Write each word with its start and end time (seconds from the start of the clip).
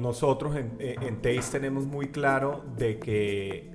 Nosotros 0.00 0.56
en, 0.56 0.78
en 0.80 1.16
Taste 1.16 1.58
tenemos 1.60 1.84
muy 1.84 2.08
claro 2.08 2.64
de 2.78 2.98
que, 2.98 3.72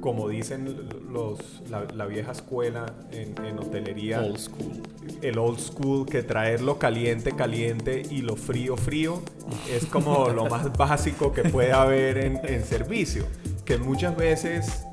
como 0.00 0.28
dicen 0.28 0.88
los, 1.10 1.40
la, 1.68 2.06
vieja 2.06 2.30
escuela 2.30 2.94
en, 3.10 3.58
hotelería, 3.58 4.20
old 4.20 4.38
school. 4.38 4.80
el 5.22 5.38
old 5.38 5.58
school, 5.58 6.06
que 6.06 6.22
traerlo 6.22 6.78
caliente, 6.78 7.32
caliente 7.32 8.02
y 8.08 8.22
lo 8.22 8.36
frío, 8.36 8.76
frío, 8.76 9.22
es 9.68 9.86
como 9.86 10.28
lo 10.28 10.46
más 10.46 10.72
básico 10.78 11.32
que 11.32 11.42
puede 11.42 11.72
haber 11.72 12.18
en, 12.18 12.64
servicio. 12.64 13.26
Que 13.64 13.78
muchas 13.78 14.16
veces 14.16 14.84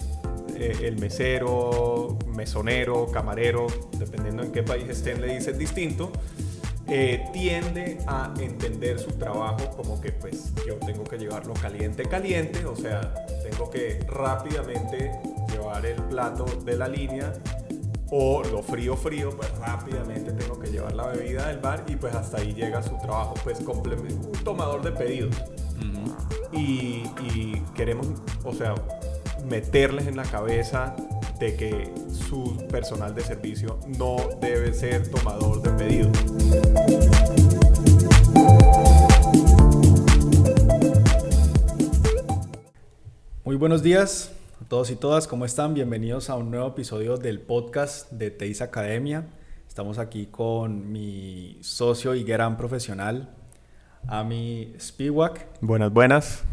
eh, 0.55 0.75
el 0.85 0.97
mesero, 0.97 2.17
mesonero, 2.35 3.11
camarero, 3.11 3.67
dependiendo 3.99 4.41
en 4.41 4.51
qué 4.51 4.63
país 4.63 4.89
estén, 4.89 5.21
le 5.21 5.35
dice 5.35 5.53
distinto 5.53 6.11
eh, 6.87 7.25
tiende 7.31 7.97
a 8.07 8.33
entender 8.39 8.99
su 8.99 9.11
trabajo 9.11 9.69
como 9.75 10.01
que 10.01 10.11
pues 10.11 10.53
yo 10.67 10.75
tengo 10.75 11.03
que 11.05 11.17
llevarlo 11.17 11.53
caliente 11.53 12.03
caliente, 12.03 12.65
o 12.65 12.75
sea, 12.75 13.13
tengo 13.41 13.69
que 13.69 13.99
rápidamente 14.07 15.11
llevar 15.51 15.85
el 15.85 16.01
plato 16.03 16.45
de 16.65 16.77
la 16.77 16.87
línea 16.87 17.33
o 18.11 18.43
lo 18.43 18.61
frío 18.61 18.95
frío, 18.97 19.31
pues 19.31 19.49
rápidamente 19.59 20.33
tengo 20.33 20.59
que 20.59 20.69
llevar 20.69 20.93
la 20.93 21.07
bebida 21.07 21.47
del 21.47 21.59
bar 21.59 21.85
y 21.87 21.95
pues 21.95 22.13
hasta 22.13 22.37
ahí 22.37 22.53
llega 22.53 22.83
su 22.83 22.97
trabajo, 22.97 23.33
pues 23.43 23.59
complemento, 23.61 24.27
un 24.27 24.43
tomador 24.43 24.81
de 24.83 24.91
pedidos. 24.91 25.35
y, 26.51 27.03
y 27.21 27.63
queremos, 27.73 28.07
o 28.43 28.53
sea, 28.53 28.75
meterles 29.49 30.07
en 30.07 30.17
la 30.17 30.23
cabeza 30.23 30.95
de 31.39 31.55
que 31.55 31.93
su 32.11 32.65
personal 32.69 33.13
de 33.15 33.21
servicio 33.21 33.79
no 33.97 34.17
debe 34.39 34.73
ser 34.73 35.09
tomador 35.09 35.61
de 35.61 35.69
pedidos. 35.71 36.72
Buenos 43.63 43.81
días 43.81 44.29
a 44.61 44.67
todos 44.67 44.91
y 44.91 44.97
todas, 44.97 45.25
¿cómo 45.25 45.45
están? 45.45 45.73
Bienvenidos 45.73 46.29
a 46.29 46.35
un 46.35 46.51
nuevo 46.51 46.67
episodio 46.67 47.15
del 47.15 47.39
podcast 47.39 48.11
de 48.11 48.29
Teis 48.29 48.61
Academia. 48.61 49.27
Estamos 49.69 49.99
aquí 49.99 50.25
con 50.25 50.91
mi 50.91 51.59
socio 51.61 52.13
y 52.13 52.25
gran 52.25 52.57
profesional, 52.57 53.33
Ami 54.05 54.73
Spiwak. 54.77 55.47
Buenas, 55.61 55.93
buenas. 55.93 56.43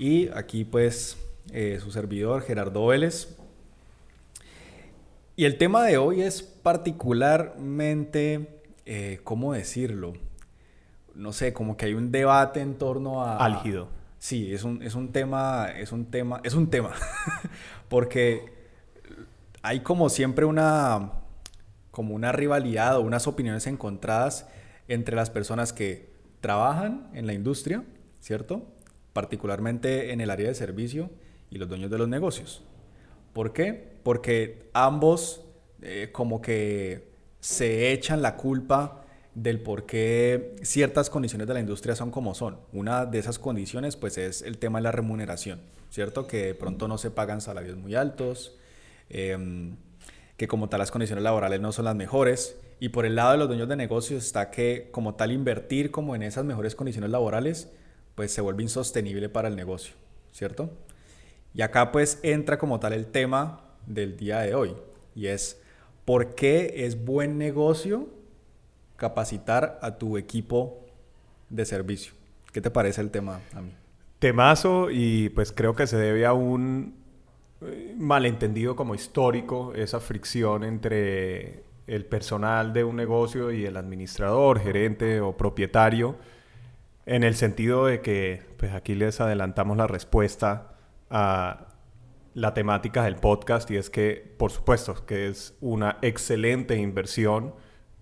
Y 0.00 0.30
aquí 0.30 0.64
pues 0.64 1.16
eh, 1.52 1.78
su 1.80 1.92
servidor 1.92 2.42
Gerardo 2.42 2.88
Vélez. 2.88 3.36
Y 5.36 5.44
el 5.44 5.58
tema 5.58 5.84
de 5.84 5.96
hoy 5.96 6.22
es 6.22 6.42
particularmente, 6.42 8.60
eh, 8.84 9.20
¿cómo 9.22 9.52
decirlo? 9.52 10.14
No 11.14 11.32
sé, 11.32 11.52
como 11.52 11.76
que 11.76 11.86
hay 11.86 11.94
un 11.94 12.10
debate 12.10 12.62
en 12.62 12.74
torno 12.74 13.22
a... 13.22 13.36
Álgido. 13.36 14.01
Sí, 14.22 14.54
es 14.54 14.62
un, 14.62 14.84
es 14.84 14.94
un 14.94 15.10
tema, 15.10 15.66
es 15.76 15.90
un 15.90 16.04
tema, 16.04 16.40
es 16.44 16.54
un 16.54 16.70
tema, 16.70 16.94
porque 17.88 18.52
hay 19.62 19.80
como 19.80 20.08
siempre 20.10 20.44
una, 20.44 21.14
como 21.90 22.14
una 22.14 22.30
rivalidad 22.30 22.98
o 22.98 23.00
unas 23.00 23.26
opiniones 23.26 23.66
encontradas 23.66 24.46
entre 24.86 25.16
las 25.16 25.30
personas 25.30 25.72
que 25.72 26.12
trabajan 26.40 27.10
en 27.14 27.26
la 27.26 27.32
industria, 27.32 27.82
¿cierto? 28.20 28.62
Particularmente 29.12 30.12
en 30.12 30.20
el 30.20 30.30
área 30.30 30.46
de 30.46 30.54
servicio 30.54 31.10
y 31.50 31.58
los 31.58 31.68
dueños 31.68 31.90
de 31.90 31.98
los 31.98 32.06
negocios. 32.06 32.62
¿Por 33.32 33.52
qué? 33.52 33.98
Porque 34.04 34.70
ambos 34.72 35.44
eh, 35.80 36.10
como 36.12 36.40
que 36.40 37.10
se 37.40 37.90
echan 37.90 38.22
la 38.22 38.36
culpa 38.36 39.01
del 39.34 39.60
por 39.60 39.86
qué 39.86 40.56
ciertas 40.62 41.08
condiciones 41.08 41.46
de 41.48 41.54
la 41.54 41.60
industria 41.60 41.96
son 41.96 42.10
como 42.10 42.34
son. 42.34 42.58
Una 42.72 43.06
de 43.06 43.18
esas 43.18 43.38
condiciones 43.38 43.96
pues 43.96 44.18
es 44.18 44.42
el 44.42 44.58
tema 44.58 44.78
de 44.78 44.84
la 44.84 44.92
remuneración, 44.92 45.60
¿cierto? 45.90 46.26
Que 46.26 46.46
de 46.46 46.54
pronto 46.54 46.88
no 46.88 46.98
se 46.98 47.10
pagan 47.10 47.40
salarios 47.40 47.76
muy 47.76 47.94
altos, 47.94 48.58
em, 49.08 49.76
que 50.36 50.48
como 50.48 50.68
tal 50.68 50.80
las 50.80 50.90
condiciones 50.90 51.24
laborales 51.24 51.60
no 51.60 51.72
son 51.72 51.86
las 51.86 51.96
mejores. 51.96 52.58
Y 52.80 52.90
por 52.90 53.06
el 53.06 53.14
lado 53.14 53.32
de 53.32 53.38
los 53.38 53.48
dueños 53.48 53.68
de 53.68 53.76
negocios 53.76 54.24
está 54.24 54.50
que 54.50 54.88
como 54.90 55.14
tal 55.14 55.32
invertir 55.32 55.90
como 55.90 56.14
en 56.14 56.22
esas 56.22 56.44
mejores 56.44 56.74
condiciones 56.74 57.10
laborales 57.10 57.70
pues 58.14 58.32
se 58.32 58.40
vuelve 58.40 58.62
insostenible 58.62 59.28
para 59.28 59.48
el 59.48 59.56
negocio, 59.56 59.94
¿cierto? 60.32 60.70
Y 61.54 61.62
acá 61.62 61.92
pues 61.92 62.18
entra 62.22 62.58
como 62.58 62.80
tal 62.80 62.92
el 62.92 63.06
tema 63.06 63.76
del 63.86 64.16
día 64.16 64.40
de 64.40 64.54
hoy 64.54 64.74
y 65.14 65.26
es 65.26 65.60
por 66.04 66.34
qué 66.34 66.84
es 66.84 67.04
buen 67.04 67.38
negocio 67.38 68.08
capacitar 69.02 69.80
a 69.82 69.98
tu 69.98 70.16
equipo 70.16 70.86
de 71.50 71.64
servicio. 71.64 72.12
¿Qué 72.52 72.60
te 72.60 72.70
parece 72.70 73.00
el 73.00 73.10
tema 73.10 73.40
a 73.52 73.60
mí? 73.60 73.74
Temazo 74.20 74.92
y 74.92 75.28
pues 75.30 75.50
creo 75.50 75.74
que 75.74 75.88
se 75.88 75.96
debe 75.96 76.24
a 76.24 76.32
un 76.32 76.94
eh, 77.62 77.96
malentendido 77.98 78.76
como 78.76 78.94
histórico 78.94 79.72
esa 79.74 79.98
fricción 79.98 80.62
entre 80.62 81.64
el 81.88 82.04
personal 82.06 82.72
de 82.72 82.84
un 82.84 82.94
negocio 82.94 83.50
y 83.50 83.66
el 83.66 83.76
administrador, 83.76 84.60
gerente 84.60 85.20
o 85.20 85.36
propietario 85.36 86.14
en 87.04 87.24
el 87.24 87.34
sentido 87.34 87.86
de 87.86 88.02
que 88.02 88.40
pues 88.56 88.72
aquí 88.72 88.94
les 88.94 89.20
adelantamos 89.20 89.76
la 89.76 89.88
respuesta 89.88 90.76
a 91.10 91.66
la 92.34 92.54
temática 92.54 93.02
del 93.02 93.16
podcast 93.16 93.68
y 93.72 93.78
es 93.78 93.90
que, 93.90 94.32
por 94.38 94.52
supuesto, 94.52 95.04
que 95.04 95.26
es 95.26 95.56
una 95.60 95.98
excelente 96.02 96.76
inversión 96.76 97.52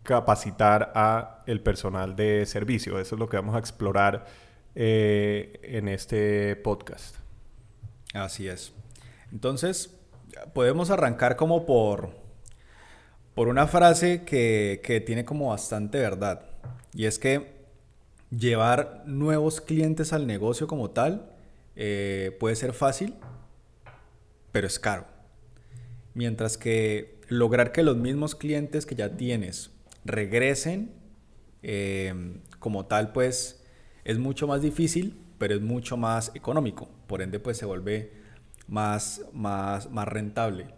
capacitar 0.02 0.92
a 0.94 1.42
el 1.46 1.60
personal 1.60 2.16
de 2.16 2.46
servicio. 2.46 2.98
Eso 2.98 3.14
es 3.14 3.18
lo 3.18 3.28
que 3.28 3.36
vamos 3.36 3.54
a 3.54 3.58
explorar 3.58 4.26
eh, 4.74 5.60
en 5.62 5.88
este 5.88 6.56
podcast. 6.56 7.16
Así 8.14 8.48
es. 8.48 8.72
Entonces, 9.32 9.94
podemos 10.52 10.90
arrancar 10.90 11.36
como 11.36 11.66
por, 11.66 12.10
por 13.34 13.48
una 13.48 13.66
frase 13.66 14.24
que, 14.24 14.80
que 14.82 15.00
tiene 15.00 15.24
como 15.24 15.48
bastante 15.48 15.98
verdad. 15.98 16.42
Y 16.92 17.06
es 17.06 17.18
que 17.18 17.60
llevar 18.30 19.02
nuevos 19.06 19.60
clientes 19.60 20.12
al 20.12 20.26
negocio 20.26 20.66
como 20.66 20.90
tal 20.90 21.30
eh, 21.76 22.36
puede 22.38 22.56
ser 22.56 22.72
fácil, 22.72 23.14
pero 24.52 24.66
es 24.66 24.78
caro. 24.78 25.06
Mientras 26.14 26.56
que 26.58 27.20
lograr 27.28 27.72
que 27.72 27.82
los 27.82 27.96
mismos 27.96 28.34
clientes 28.34 28.86
que 28.86 28.96
ya 28.96 29.16
tienes 29.16 29.70
regresen 30.04 30.92
eh, 31.62 32.40
como 32.58 32.86
tal, 32.86 33.12
pues 33.12 33.64
es 34.04 34.18
mucho 34.18 34.46
más 34.46 34.62
difícil, 34.62 35.18
pero 35.38 35.54
es 35.54 35.60
mucho 35.60 35.96
más 35.96 36.32
económico. 36.34 36.88
Por 37.06 37.22
ende, 37.22 37.40
pues 37.40 37.56
se 37.56 37.66
vuelve 37.66 38.12
más, 38.68 39.22
más, 39.32 39.90
más 39.90 40.08
rentable. 40.08 40.68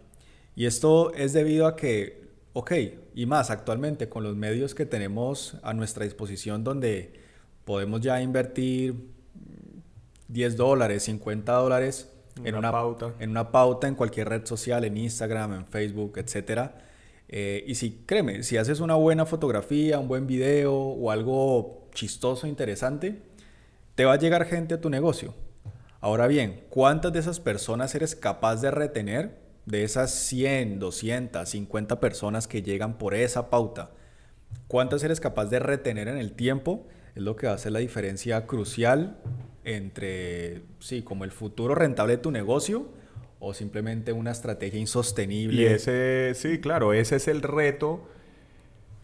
Y 0.55 0.65
esto 0.65 1.13
es 1.13 1.33
debido 1.33 1.67
a 1.67 1.75
que, 1.75 2.29
ok, 2.53 2.71
y 3.15 3.25
más 3.25 3.49
actualmente 3.49 4.09
con 4.09 4.23
los 4.23 4.35
medios 4.35 4.75
que 4.75 4.85
tenemos 4.85 5.57
a 5.63 5.73
nuestra 5.73 6.05
disposición 6.05 6.63
donde 6.63 7.13
podemos 7.65 8.01
ya 8.01 8.21
invertir 8.21 9.09
10 10.27 10.57
dólares, 10.57 11.03
50 11.03 11.51
dólares 11.53 12.09
en 12.43 12.55
una, 12.55 12.71
pauta. 12.71 13.13
En 13.19 13.29
una 13.29 13.51
pauta 13.51 13.87
en 13.87 13.95
cualquier 13.95 14.29
red 14.29 14.45
social, 14.45 14.83
en 14.83 14.97
Instagram, 14.97 15.53
en 15.53 15.65
Facebook, 15.65 16.17
etc. 16.17 16.71
Eh, 17.29 17.63
y 17.67 17.75
si, 17.75 18.03
créeme, 18.05 18.43
si 18.43 18.57
haces 18.57 18.79
una 18.79 18.95
buena 18.95 19.25
fotografía, 19.25 19.99
un 19.99 20.07
buen 20.07 20.27
video 20.27 20.73
o 20.75 21.11
algo 21.11 21.87
chistoso, 21.93 22.47
interesante, 22.47 23.21
te 23.95 24.05
va 24.05 24.13
a 24.13 24.17
llegar 24.17 24.45
gente 24.45 24.75
a 24.75 24.81
tu 24.81 24.89
negocio. 24.89 25.33
Ahora 25.99 26.27
bien, 26.27 26.65
¿cuántas 26.69 27.13
de 27.13 27.19
esas 27.19 27.39
personas 27.39 27.95
eres 27.95 28.15
capaz 28.15 28.57
de 28.57 28.71
retener? 28.71 29.41
De 29.65 29.83
esas 29.83 30.11
100, 30.11 30.79
200, 30.79 31.47
50 31.47 31.99
personas 31.99 32.47
que 32.47 32.61
llegan 32.61 32.97
por 32.97 33.15
esa 33.15 33.49
pauta, 33.49 33.91
¿cuántas 34.67 35.03
eres 35.03 35.21
capaz 35.21 35.45
de 35.45 35.59
retener 35.59 36.09
en 36.09 36.17
el 36.17 36.33
tiempo? 36.33 36.85
Es 37.15 37.23
lo 37.23 37.37
que 37.37 37.45
va 37.45 37.53
a 37.53 37.55
hacer 37.55 37.71
la 37.71 37.79
diferencia 37.79 38.45
crucial 38.45 39.17
entre, 39.63 40.63
sí, 40.79 41.03
como 41.03 41.23
el 41.23 41.31
futuro 41.31 41.75
rentable 41.75 42.17
de 42.17 42.21
tu 42.21 42.31
negocio 42.31 42.87
o 43.43 43.53
simplemente 43.53 44.13
una 44.13 44.31
estrategia 44.31 44.79
insostenible. 44.79 45.61
Y 45.61 45.65
ese, 45.65 46.31
sí, 46.33 46.59
claro, 46.59 46.93
ese 46.93 47.17
es 47.17 47.27
el 47.27 47.41
reto. 47.41 48.07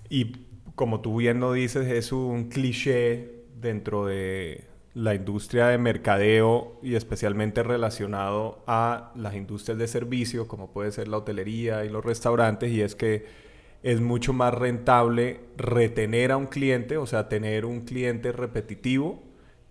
Y 0.09 0.45
como 0.75 1.01
tú 1.01 1.17
bien 1.17 1.41
lo 1.41 1.51
dices, 1.51 1.87
es 1.87 2.13
un 2.13 2.47
cliché 2.47 3.43
dentro 3.59 4.05
de 4.05 4.63
la 4.93 5.13
industria 5.13 5.67
de 5.67 5.77
mercadeo 5.77 6.79
y 6.81 6.95
especialmente 6.95 7.63
relacionado 7.63 8.63
a 8.65 9.11
las 9.15 9.35
industrias 9.35 9.77
de 9.77 9.87
servicio, 9.89 10.47
como 10.47 10.71
puede 10.71 10.93
ser 10.93 11.09
la 11.09 11.17
hotelería 11.17 11.83
y 11.83 11.89
los 11.89 12.03
restaurantes, 12.03 12.71
y 12.71 12.81
es 12.81 12.95
que 12.95 13.25
es 13.83 13.99
mucho 13.99 14.31
más 14.31 14.53
rentable 14.53 15.41
retener 15.57 16.31
a 16.31 16.37
un 16.37 16.47
cliente, 16.47 16.95
o 16.95 17.05
sea, 17.05 17.27
tener 17.27 17.65
un 17.65 17.81
cliente 17.81 18.31
repetitivo, 18.31 19.21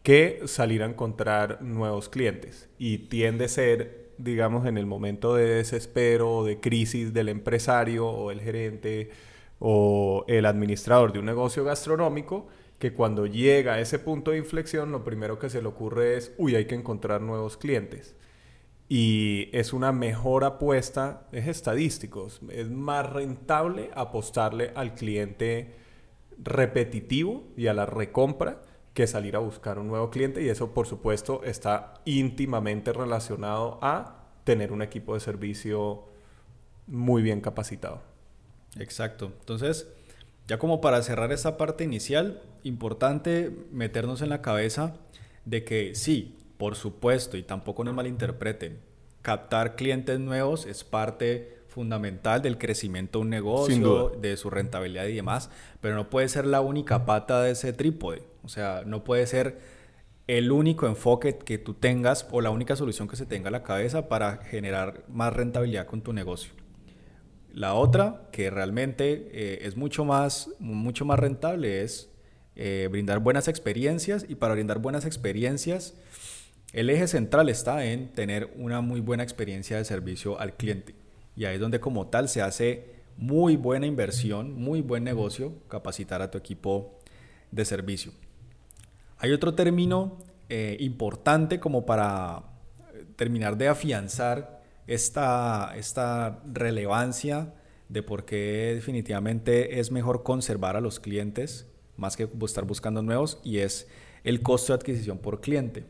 que 0.03 0.43
salir 0.44 0.82
a 0.82 0.87
encontrar 0.87 1.62
nuevos 1.62 2.09
clientes. 2.09 2.69
Y 2.79 2.99
tiende 2.99 3.47
a 3.47 3.49
ser, 3.49 4.07
digamos, 4.19 4.67
en 4.67 4.76
el 4.76 4.87
momento 4.87 5.35
de 5.35 5.47
desespero 5.47 6.38
o 6.38 6.44
de 6.44 6.61
crisis 6.61 7.12
del 7.15 7.29
empresario 7.29 8.06
o 8.06 8.31
el 8.31 8.41
gerente 8.41 9.11
o 9.59 10.25
el 10.29 10.47
administrador 10.47 11.12
de 11.12 11.20
un 11.20 11.26
negocio 11.26 11.65
gastronómico, 11.65 12.47
que 12.79 12.93
cuando 12.93 13.26
llega 13.26 13.75
a 13.75 13.81
ese 13.81 13.99
punto 13.99 14.31
de 14.31 14.38
inflexión, 14.38 14.93
lo 14.93 15.05
primero 15.05 15.38
que 15.38 15.50
se 15.50 15.62
le 15.62 15.69
ocurre 15.69 16.17
es, 16.17 16.32
uy, 16.38 16.55
hay 16.55 16.67
que 16.67 16.75
encontrar 16.76 17.20
nuevos 17.20 17.56
clientes. 17.56 18.15
Y 18.88 19.50
es 19.53 19.73
una 19.73 19.93
mejor 19.93 20.44
apuesta, 20.44 21.26
es 21.32 21.47
estadístico, 21.47 22.29
es 22.50 22.70
más 22.70 23.11
rentable 23.11 23.91
apostarle 23.94 24.73
al 24.75 24.94
cliente 24.94 25.75
repetitivo 26.38 27.49
y 27.56 27.67
a 27.67 27.75
la 27.75 27.85
recompra 27.85 28.62
que 28.99 29.06
salir 29.06 29.37
a 29.37 29.39
buscar 29.39 29.79
un 29.79 29.87
nuevo 29.87 30.11
cliente 30.11 30.43
y 30.43 30.49
eso 30.49 30.75
por 30.75 30.89
supuesto 30.89 31.45
está 31.45 31.95
íntimamente 32.05 32.93
relacionado 32.93 33.79
a 33.81 34.25
tener 34.43 34.73
un 34.73 34.83
equipo 34.83 35.15
de 35.15 35.21
servicio 35.21 36.03
muy 36.89 37.23
bien 37.23 37.41
capacitado. 37.41 38.03
Exacto. 38.77 39.27
Entonces, 39.39 39.87
ya 40.49 40.59
como 40.59 40.81
para 40.81 41.00
cerrar 41.03 41.31
esa 41.31 41.56
parte 41.56 41.85
inicial, 41.85 42.43
importante 42.65 43.56
meternos 43.71 44.21
en 44.21 44.31
la 44.31 44.43
cabeza 44.43 44.97
de 45.44 45.62
que 45.62 45.94
sí, 45.94 46.37
por 46.56 46.75
supuesto, 46.75 47.37
y 47.37 47.44
tampoco 47.44 47.85
nos 47.85 47.94
malinterpreten, 47.94 48.81
captar 49.23 49.77
clientes 49.77 50.19
nuevos 50.19 50.67
es 50.67 50.83
parte 50.83 51.57
fundamental 51.69 52.43
del 52.43 52.59
crecimiento 52.59 53.19
de 53.19 53.23
un 53.23 53.31
negocio, 53.31 54.12
de 54.20 54.37
su 54.37 54.50
rentabilidad 54.50 55.06
y 55.06 55.15
demás, 55.15 55.50
pero 55.81 55.94
no 55.94 56.11
puede 56.11 56.29
ser 56.29 56.47
la 56.47 56.61
única 56.61 57.05
pata 57.05 57.43
de 57.43 57.53
ese 57.53 57.73
trípode. 57.73 58.23
O 58.43 58.49
sea, 58.49 58.82
no 58.87 59.05
puede 59.05 59.26
ser 59.26 59.59
el 60.26 60.50
único 60.50 60.87
enfoque 60.87 61.38
que 61.38 61.59
tú 61.59 61.75
tengas 61.75 62.26
o 62.31 62.41
la 62.41 62.50
única 62.50 62.76
solución 62.76 63.09
que 63.09 63.17
se 63.17 63.26
tenga 63.26 63.49
a 63.49 63.50
la 63.50 63.62
cabeza 63.62 64.09
para 64.09 64.38
generar 64.38 65.05
más 65.09 65.32
rentabilidad 65.32 65.87
con 65.87 66.03
tu 66.03 66.12
negocio. 66.12 66.53
La 67.53 67.75
otra, 67.75 68.29
que 68.31 68.50
realmente 68.50 69.31
eh, 69.32 69.61
es 69.62 69.76
mucho 69.76 70.05
más, 70.05 70.50
mucho 70.59 71.05
más 71.05 71.19
rentable, 71.19 71.82
es 71.82 72.11
eh, 72.56 72.88
brindar 72.91 73.20
buenas 73.20 73.49
experiencias 73.49 74.26
y 74.29 74.35
para 74.35 74.55
brindar 74.55 74.81
buenas 74.81 75.06
experiencias, 75.06 75.94
el 76.73 76.91
eje 76.91 77.09
central 77.09 77.49
está 77.49 77.85
en 77.87 78.09
tener 78.09 78.53
una 78.56 78.81
muy 78.82 79.00
buena 79.00 79.23
experiencia 79.23 79.79
de 79.79 79.85
servicio 79.85 80.38
al 80.38 80.55
cliente. 80.56 80.94
Y 81.38 81.44
ahí 81.44 81.55
es 81.55 81.61
donde 81.61 81.79
como 81.79 82.08
tal 82.08 82.29
se 82.29 82.43
hace 82.43 82.96
muy 83.17 83.55
buena 83.55 83.87
inversión, 83.87 84.55
muy 84.55 84.81
buen 84.81 85.05
negocio 85.05 85.52
capacitar 85.69 86.20
a 86.20 86.32
tu 86.32 86.37
equipo 86.37 86.99
de 87.52 87.64
servicio. 87.64 88.11
Hay 89.19 89.31
otro 89.31 89.55
término 89.55 90.19
eh, 90.49 90.76
importante 90.81 91.61
como 91.61 91.87
para 91.87 92.43
terminar 93.14 93.56
de 93.56 93.69
afianzar 93.69 94.62
esta, 94.88 95.75
esta 95.76 96.43
relevancia 96.52 97.55
de 97.88 98.02
por 98.02 98.25
qué 98.25 98.73
definitivamente 98.75 99.79
es 99.79 99.93
mejor 99.93 100.25
conservar 100.25 100.75
a 100.75 100.81
los 100.81 100.99
clientes 100.99 101.69
más 101.96 102.17
que 102.17 102.29
estar 102.43 102.64
buscando 102.64 103.00
nuevos 103.00 103.41
y 103.44 103.58
es 103.58 103.87
el 104.25 104.43
costo 104.43 104.73
de 104.73 104.79
adquisición 104.79 105.19
por 105.19 105.41
cliente. 105.41 105.84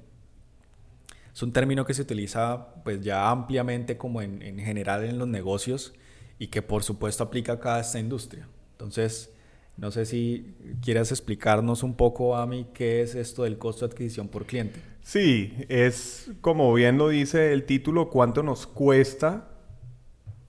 Es 1.38 1.42
un 1.44 1.52
término 1.52 1.84
que 1.84 1.94
se 1.94 2.02
utiliza 2.02 2.74
pues 2.82 3.00
ya 3.00 3.30
ampliamente 3.30 3.96
como 3.96 4.22
en, 4.22 4.42
en 4.42 4.58
general 4.58 5.04
en 5.04 5.18
los 5.18 5.28
negocios 5.28 5.94
y 6.36 6.48
que 6.48 6.62
por 6.62 6.82
supuesto 6.82 7.22
aplica 7.22 7.52
a 7.52 7.60
cada 7.60 7.78
esta 7.78 8.00
industria. 8.00 8.48
Entonces, 8.72 9.32
no 9.76 9.92
sé 9.92 10.04
si 10.04 10.56
quieras 10.82 11.12
explicarnos 11.12 11.84
un 11.84 11.94
poco, 11.94 12.34
a 12.36 12.44
mí, 12.48 12.66
qué 12.74 13.02
es 13.02 13.14
esto 13.14 13.44
del 13.44 13.56
costo 13.56 13.86
de 13.86 13.92
adquisición 13.92 14.26
por 14.26 14.46
cliente. 14.46 14.80
Sí, 15.04 15.54
es 15.68 16.28
como 16.40 16.74
bien 16.74 16.98
lo 16.98 17.08
dice 17.08 17.52
el 17.52 17.62
título, 17.62 18.10
cuánto 18.10 18.42
nos 18.42 18.66
cuesta 18.66 19.48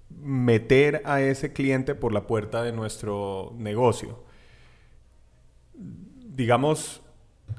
meter 0.10 1.04
a 1.06 1.22
ese 1.22 1.54
cliente 1.54 1.94
por 1.94 2.14
la 2.14 2.26
puerta 2.26 2.64
de 2.64 2.72
nuestro 2.72 3.54
negocio. 3.60 4.24
Digamos, 5.76 7.04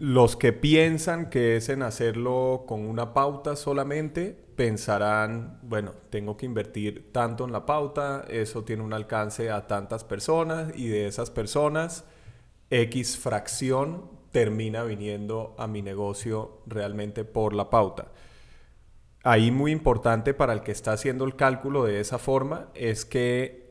los 0.01 0.35
que 0.35 0.55
piensan 0.55 1.29
que 1.29 1.57
es 1.57 1.69
en 1.69 1.83
hacerlo 1.83 2.65
con 2.67 2.87
una 2.87 3.13
pauta 3.13 3.55
solamente, 3.55 4.35
pensarán, 4.57 5.59
bueno, 5.63 5.93
tengo 6.09 6.39
que 6.39 6.47
invertir 6.47 7.13
tanto 7.13 7.45
en 7.45 7.53
la 7.53 7.67
pauta, 7.67 8.25
eso 8.31 8.65
tiene 8.65 8.83
un 8.83 8.95
alcance 8.95 9.51
a 9.51 9.67
tantas 9.67 10.05
personas 10.05 10.73
y 10.75 10.89
de 10.89 11.07
esas 11.07 11.31
personas, 11.31 12.07
X 12.71 13.19
fracción 13.19 14.09
termina 14.31 14.85
viniendo 14.85 15.55
a 15.59 15.67
mi 15.67 15.83
negocio 15.83 16.63
realmente 16.67 17.25
por 17.25 17.53
la 17.53 17.69
pauta. 17.69 18.11
Ahí 19.23 19.51
muy 19.51 19.71
importante 19.71 20.33
para 20.33 20.55
el 20.55 20.63
que 20.63 20.73
está 20.73 20.93
haciendo 20.93 21.27
el 21.27 21.37
cálculo 21.37 21.85
de 21.85 22.01
esa 22.01 22.19
forma 22.19 22.71
es 22.73 23.05
que 23.05 23.70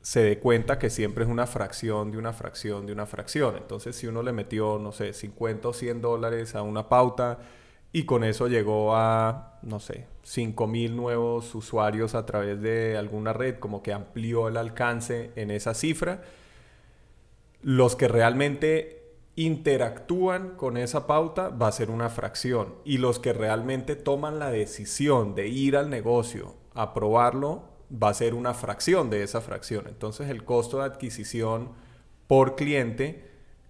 se 0.00 0.22
dé 0.22 0.38
cuenta 0.38 0.78
que 0.78 0.90
siempre 0.90 1.24
es 1.24 1.30
una 1.30 1.46
fracción 1.46 2.10
de 2.10 2.18
una 2.18 2.32
fracción 2.32 2.86
de 2.86 2.92
una 2.92 3.06
fracción. 3.06 3.56
Entonces 3.56 3.96
si 3.96 4.06
uno 4.06 4.22
le 4.22 4.32
metió, 4.32 4.78
no 4.78 4.92
sé, 4.92 5.12
50 5.12 5.68
o 5.68 5.72
100 5.72 6.00
dólares 6.00 6.54
a 6.54 6.62
una 6.62 6.88
pauta 6.88 7.38
y 7.92 8.04
con 8.04 8.22
eso 8.22 8.48
llegó 8.48 8.94
a, 8.94 9.58
no 9.62 9.80
sé, 9.80 10.06
5 10.22 10.66
mil 10.66 10.94
nuevos 10.94 11.54
usuarios 11.54 12.14
a 12.14 12.26
través 12.26 12.60
de 12.60 12.96
alguna 12.96 13.32
red, 13.32 13.58
como 13.58 13.82
que 13.82 13.92
amplió 13.92 14.48
el 14.48 14.56
alcance 14.56 15.32
en 15.36 15.50
esa 15.50 15.74
cifra, 15.74 16.22
los 17.62 17.96
que 17.96 18.08
realmente 18.08 18.98
interactúan 19.36 20.56
con 20.56 20.76
esa 20.76 21.06
pauta 21.06 21.48
va 21.48 21.68
a 21.68 21.72
ser 21.72 21.90
una 21.90 22.08
fracción 22.08 22.74
y 22.84 22.98
los 22.98 23.18
que 23.18 23.32
realmente 23.32 23.94
toman 23.96 24.38
la 24.38 24.50
decisión 24.50 25.34
de 25.34 25.48
ir 25.48 25.76
al 25.76 25.90
negocio 25.90 26.56
a 26.74 26.92
probarlo 26.92 27.62
va 27.90 28.10
a 28.10 28.14
ser 28.14 28.34
una 28.34 28.54
fracción 28.54 29.10
de 29.10 29.22
esa 29.22 29.40
fracción. 29.40 29.86
Entonces 29.88 30.28
el 30.28 30.44
costo 30.44 30.78
de 30.78 30.84
adquisición 30.84 31.70
por 32.26 32.56
cliente 32.56 33.24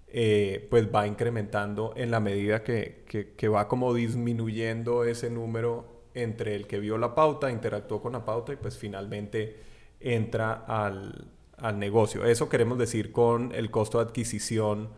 eh, 0.09 0.67
pues 0.71 0.89
va 0.93 1.07
incrementando 1.07 1.93
en 1.97 2.11
la 2.11 2.21
medida 2.21 2.63
que, 2.63 3.49
va 3.53 3.69
como 3.69 3.95
disminuyendo 3.95 5.05
ese 5.05 5.31
número 5.31 6.03
entre 6.15 6.55
el 6.55 6.67
que 6.67 6.81
vio 6.81 6.99
la 6.99 7.15
pauta, 7.15 7.51
interactuó 7.51 8.01
con 8.01 8.13
la 8.13 8.25
pauta 8.25 8.53
y 8.53 8.57
pues 8.57 8.79
finalmente 8.79 9.57
entra 10.01 10.65
al, 10.67 11.29
al 11.59 11.79
negocio. 11.79 12.25
Eso 12.25 12.49
queremos 12.49 12.79
decir 12.79 13.13
con 13.13 13.53
el 13.55 13.71
costo 13.71 13.99
de 13.99 14.05
adquisición 14.05 14.89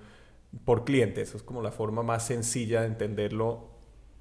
por 0.64 0.84
cliente. 0.84 1.22
Eso 1.22 1.36
es 1.36 1.42
como 1.42 1.60
la 1.62 1.72
forma 1.72 2.02
más 2.02 2.26
sencilla 2.26 2.82
de 2.82 2.86
entenderlo 2.86 3.68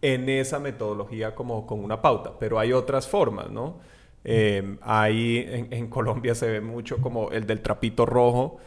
en 0.02 0.30
esa 0.30 0.60
metodología 0.60 1.36
como 1.36 1.68
con 1.68 1.84
una 1.84 2.02
pauta. 2.02 2.38
Pero 2.40 2.60
hay 2.60 2.74
otras 2.74 3.08
formas, 3.08 3.50
¿no? 3.52 3.80
Eh, 4.24 4.78
ahí 4.82 5.46
en, 5.48 5.88
Colombia 5.88 6.36
se 6.36 6.48
ve 6.50 6.62
mucho 6.62 6.98
como 6.98 7.32
el 7.32 7.46
del 7.48 7.62
trapito 7.62 8.06
rojo. 8.06 8.58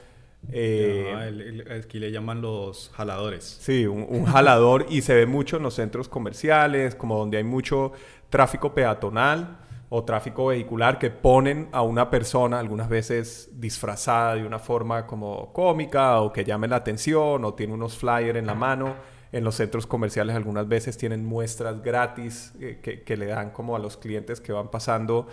Eh, 0.50 1.64
aquí 1.78 1.98
le 1.98 2.10
llaman 2.10 2.40
los 2.40 2.90
jaladores. 2.94 3.58
Sí, 3.60 3.86
un, 3.86 4.24
jalador 4.24 4.86
y 4.88 5.02
se 5.02 5.14
ve 5.14 5.26
mucho 5.26 5.58
en 5.58 5.62
los 5.62 5.74
centros 5.74 6.08
comerciales, 6.08 6.94
como 6.94 7.18
donde 7.18 7.38
hay 7.38 7.44
mucho 7.44 7.92
tráfico 8.28 8.74
peatonal 8.74 9.58
o 9.88 10.04
tráfico 10.04 10.46
vehicular 10.46 10.98
que 10.98 11.10
ponen 11.10 11.68
a 11.70 11.82
una 11.82 12.08
persona 12.08 12.58
algunas 12.58 12.88
veces 12.88 13.50
disfrazada 13.52 14.36
de 14.36 14.46
una 14.46 14.58
forma 14.58 15.06
como 15.06 15.52
cómica 15.52 16.20
o 16.22 16.32
que 16.32 16.44
llame 16.44 16.66
la 16.66 16.76
atención 16.76 17.44
o 17.44 17.54
tiene 17.54 17.74
unos 17.74 17.98
flyers 17.98 18.38
en 18.38 18.46
la 18.46 18.54
mano. 18.54 18.94
En 19.32 19.44
los 19.44 19.56
centros 19.56 19.86
comerciales 19.86 20.36
algunas 20.36 20.68
veces 20.68 20.96
tienen 20.96 21.24
muestras 21.24 21.82
gratis 21.82 22.52
eh, 22.60 23.02
que, 23.04 23.16
le 23.16 23.26
dan 23.26 23.50
como 23.50 23.74
a 23.74 23.78
los 23.78 23.96
clientes 23.96 24.40
que 24.40 24.52
van 24.52 24.70
pasando 24.70 25.26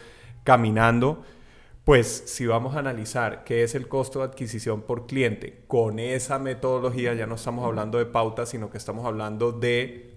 caminando. 0.43 1.23
Pues 1.83 2.07
si 2.07 2.45
vamos 2.45 2.75
a 2.75 2.79
analizar 2.79 3.43
qué 3.43 3.63
es 3.63 3.75
el 3.75 3.87
costo 3.87 4.19
de 4.19 4.25
adquisición 4.25 4.83
por 4.83 5.05
cliente 5.05 5.63
con 5.67 5.99
esa 5.99 6.39
metodología, 6.39 7.13
ya 7.13 7.27
no 7.27 7.35
estamos 7.35 7.65
hablando 7.65 7.97
de 7.97 8.05
pautas, 8.05 8.49
sino 8.49 8.69
que 8.69 8.77
estamos 8.77 9.05
hablando 9.05 9.51
de 9.51 10.09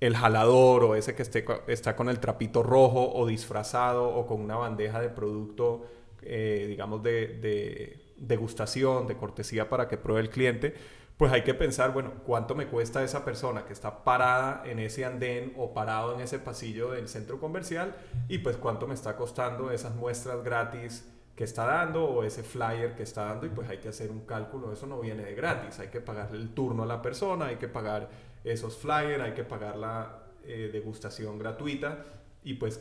el 0.00 0.16
jalador 0.16 0.84
o 0.84 0.94
ese 0.94 1.14
que 1.14 1.22
esté, 1.22 1.44
está 1.68 1.96
con 1.96 2.08
el 2.08 2.20
trapito 2.20 2.62
rojo 2.62 3.12
o 3.14 3.26
disfrazado 3.26 4.08
o 4.08 4.26
con 4.26 4.40
una 4.40 4.56
bandeja 4.56 5.00
de 5.00 5.08
producto, 5.08 5.86
eh, 6.22 6.66
digamos, 6.68 7.02
de, 7.02 8.02
degustación, 8.16 9.06
de 9.06 9.16
cortesía 9.16 9.68
para 9.68 9.88
que 9.88 9.96
pruebe 9.98 10.22
el 10.22 10.30
cliente, 10.30 10.74
pues 11.16 11.32
hay 11.32 11.42
que 11.42 11.54
pensar, 11.54 11.92
bueno, 11.92 12.12
¿cuánto 12.24 12.54
me 12.54 12.66
cuesta 12.66 13.02
esa 13.02 13.24
persona 13.24 13.64
que 13.64 13.72
está 13.72 14.04
parada 14.04 14.62
en 14.66 14.78
ese 14.78 15.04
andén 15.04 15.54
o 15.56 15.72
parado 15.72 16.14
en 16.14 16.20
ese 16.20 16.38
pasillo 16.38 16.90
del 16.90 17.08
centro 17.08 17.40
comercial? 17.40 17.96
Y 18.28 18.38
pues 18.38 18.58
cuánto 18.58 18.86
me 18.86 18.94
está 18.94 19.16
costando 19.16 19.70
esas 19.70 19.94
muestras 19.94 20.44
gratis 20.44 21.10
que 21.34 21.44
está 21.44 21.64
dando 21.64 22.04
o 22.04 22.22
ese 22.22 22.42
flyer 22.42 22.94
que 22.94 23.02
está 23.02 23.26
dando 23.26 23.46
y 23.46 23.50
pues 23.50 23.68
hay 23.68 23.78
que 23.78 23.88
hacer 23.88 24.10
un 24.10 24.20
cálculo, 24.20 24.72
eso 24.72 24.86
no 24.86 25.00
viene 25.00 25.22
de 25.22 25.34
gratis, 25.34 25.78
hay 25.78 25.88
que 25.88 26.00
pagarle 26.00 26.38
el 26.38 26.54
turno 26.54 26.82
a 26.82 26.86
la 26.86 27.02
persona, 27.02 27.46
hay 27.46 27.56
que 27.56 27.68
pagar 27.68 28.08
esos 28.42 28.76
flyers, 28.76 29.22
hay 29.22 29.32
que 29.32 29.44
pagar 29.44 29.76
la 29.76 30.22
eh, 30.44 30.70
degustación 30.72 31.38
gratuita 31.38 32.04
y 32.42 32.54
pues 32.54 32.80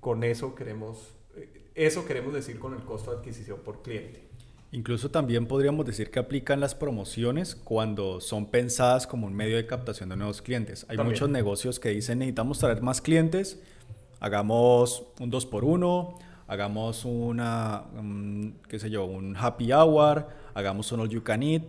con 0.00 0.22
eso 0.24 0.54
queremos, 0.54 1.14
eh, 1.34 1.70
eso 1.74 2.04
queremos 2.04 2.34
decir 2.34 2.58
con 2.58 2.74
el 2.74 2.84
costo 2.84 3.10
de 3.10 3.18
adquisición 3.18 3.60
por 3.60 3.82
cliente. 3.82 4.31
Incluso 4.72 5.10
también 5.10 5.46
podríamos 5.46 5.86
decir 5.86 6.10
que 6.10 6.18
aplican 6.18 6.58
las 6.58 6.74
promociones 6.74 7.54
cuando 7.54 8.20
son 8.20 8.46
pensadas 8.46 9.06
como 9.06 9.26
un 9.26 9.34
medio 9.34 9.56
de 9.56 9.66
captación 9.66 10.08
de 10.08 10.16
nuevos 10.16 10.42
clientes. 10.42 10.86
Hay 10.88 10.98
muchos 10.98 11.28
negocios 11.28 11.78
que 11.78 11.90
dicen 11.90 12.18
necesitamos 12.18 12.58
traer 12.58 12.82
más 12.82 13.00
clientes, 13.00 13.60
hagamos 14.18 15.04
un 15.20 15.30
2 15.30 15.46
por 15.46 15.64
1 15.64 16.18
hagamos 16.52 17.06
una, 17.06 17.84
qué 18.68 18.78
sé 18.78 18.90
yo, 18.90 19.06
un 19.06 19.34
happy 19.36 19.72
hour, 19.72 20.28
hagamos 20.52 20.92
un 20.92 21.00
all 21.00 21.08
you 21.08 21.22
can 21.22 21.42
eat 21.42 21.62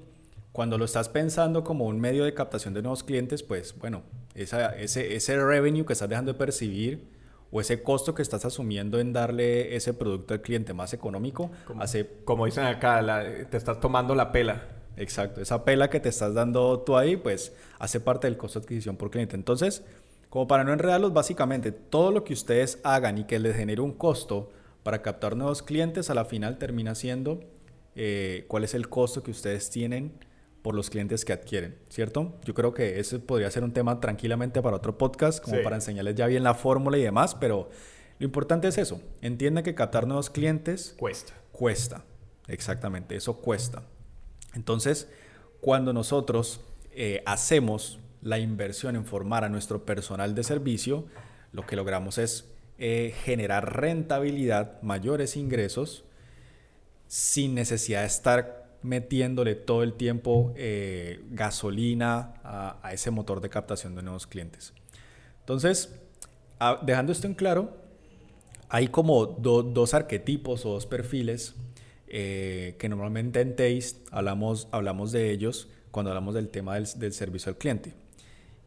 cuando 0.52 0.78
lo 0.78 0.86
estás 0.86 1.10
pensando 1.10 1.64
como 1.64 1.86
un 1.86 2.00
medio 2.00 2.26
de 2.26 2.34
captación 2.34 2.74
de 2.74 2.82
nuevos 2.82 3.04
clientes, 3.04 3.42
pues 3.44 3.76
bueno, 3.80 4.04
esa, 4.36 4.76
ese, 4.76 5.16
ese 5.16 5.44
revenue 5.44 5.86
que 5.86 5.94
estás 5.94 6.10
dejando 6.10 6.34
de 6.34 6.38
percibir 6.38 7.08
o 7.54 7.62
ese 7.62 7.84
costo 7.84 8.14
que 8.16 8.22
estás 8.24 8.44
asumiendo 8.46 9.00
en 9.00 9.14
darle 9.14 9.76
ese 9.76 9.94
producto 9.94 10.34
al 10.34 10.42
cliente 10.42 10.74
más 10.74 10.92
económico, 10.94 11.52
Como, 11.66 11.82
hace... 11.82 12.10
como 12.26 12.46
dicen 12.46 12.66
acá, 12.66 13.02
la- 13.02 13.24
te 13.50 13.56
estás 13.58 13.80
tomando 13.80 14.16
la 14.16 14.32
pela. 14.32 14.64
Exacto, 14.98 15.40
esa 15.42 15.64
pela 15.64 15.90
que 15.90 16.00
te 16.00 16.10
estás 16.10 16.34
dando 16.34 16.80
tú 16.82 16.98
ahí, 16.98 17.16
pues 17.16 17.54
hace 17.80 18.00
parte 18.00 18.28
del 18.28 18.38
costo 18.38 18.60
de 18.60 18.64
adquisición 18.66 18.96
por 18.98 19.10
cliente. 19.12 19.36
Entonces, 19.36 19.84
como 20.30 20.48
para 20.48 20.64
no 20.64 20.74
enredarlos, 20.74 21.14
básicamente 21.14 21.72
todo 21.72 22.12
lo 22.12 22.24
que 22.24 22.34
ustedes 22.34 22.80
hagan 22.84 23.18
y 23.20 23.24
que 23.26 23.40
les 23.40 23.56
genere 23.56 23.82
un 23.82 23.94
costo 23.94 24.52
para 24.84 25.02
captar 25.02 25.36
nuevos 25.38 25.62
clientes, 25.64 26.10
a 26.10 26.14
la 26.16 26.26
final 26.26 26.58
termina 26.58 26.94
siendo 26.96 27.40
eh, 27.96 28.46
cuál 28.48 28.64
es 28.64 28.74
el 28.74 28.90
costo 28.90 29.24
que 29.24 29.32
ustedes 29.32 29.70
tienen 29.70 30.14
por 30.64 30.74
los 30.74 30.90
clientes 30.90 31.26
que 31.26 31.34
adquieren, 31.34 31.78
¿cierto? 31.90 32.34
Yo 32.46 32.56
creo 32.56 32.74
que 32.74 33.00
ese 33.00 33.20
podría 33.20 33.52
ser 33.52 33.64
un 33.64 33.74
tema 33.74 34.00
tranquilamente 34.00 34.62
para 34.64 34.78
otro 34.78 34.98
podcast, 34.98 35.44
como 35.44 35.58
Sí. 35.58 35.64
para 35.64 35.76
enseñarles 35.76 36.16
ya 36.16 36.26
bien 36.26 36.44
la 36.44 36.56
fórmula 36.56 36.98
y 36.98 37.04
demás, 37.04 37.36
pero 37.36 37.70
lo 38.18 38.26
importante 38.26 38.68
es 38.70 38.78
eso, 38.80 39.00
entiendan 39.22 39.64
que 39.64 39.76
captar 39.76 40.08
nuevos 40.08 40.32
clientes 40.32 40.96
Cuesta. 40.98 41.34
Cuesta, 41.52 42.04
exactamente, 42.48 43.16
eso 43.16 43.38
cuesta. 43.42 43.84
Entonces, 44.56 45.10
cuando 45.62 45.94
nosotros 45.94 46.62
eh, 46.96 47.22
hacemos 47.26 48.00
la 48.22 48.40
inversión 48.40 48.96
en 48.96 49.06
formar 49.06 49.44
a 49.44 49.50
nuestro 49.50 49.86
personal 49.86 50.34
de 50.34 50.44
servicio, 50.44 51.06
lo 51.52 51.66
que 51.68 51.76
logramos 51.76 52.18
es 52.18 52.46
eh, 52.80 53.14
generar 53.24 53.80
rentabilidad, 53.80 54.82
mayores 54.82 55.36
ingresos, 55.36 56.06
sin 57.08 57.54
necesidad 57.54 58.02
de 58.02 58.08
estar 58.08 58.63
metiéndole 58.84 59.56
todo 59.56 59.84
el 59.84 59.94
tiempo 59.94 60.54
eh, 60.56 61.24
gasolina 61.32 62.36
a, 62.44 62.92
ese 62.94 63.12
motor 63.12 63.42
de 63.42 63.50
captación 63.50 63.96
de 63.96 64.04
nuevos 64.04 64.28
clientes. 64.28 64.74
Entonces, 65.40 65.96
dejando 66.84 67.12
esto 67.12 67.28
en 67.28 67.34
claro, 67.34 67.78
hay 68.70 68.88
como 68.88 69.26
do- 69.26 69.64
dos 69.64 69.94
arquetipos 69.94 70.66
o 70.66 70.72
dos 70.72 70.86
perfiles 70.86 71.56
eh, 72.08 72.76
que 72.80 72.90
normalmente 72.90 73.42
en 73.42 73.56
Taste 73.56 74.04
hablamos, 74.12 74.68
hablamos 74.72 75.12
de 75.12 75.32
ellos 75.32 75.70
cuando 75.92 76.12
hablamos 76.12 76.36
del 76.36 76.50
tema 76.50 76.76
del, 76.76 76.88
del 76.98 77.14
servicio 77.14 77.50
al 77.50 77.58
cliente. 77.58 77.94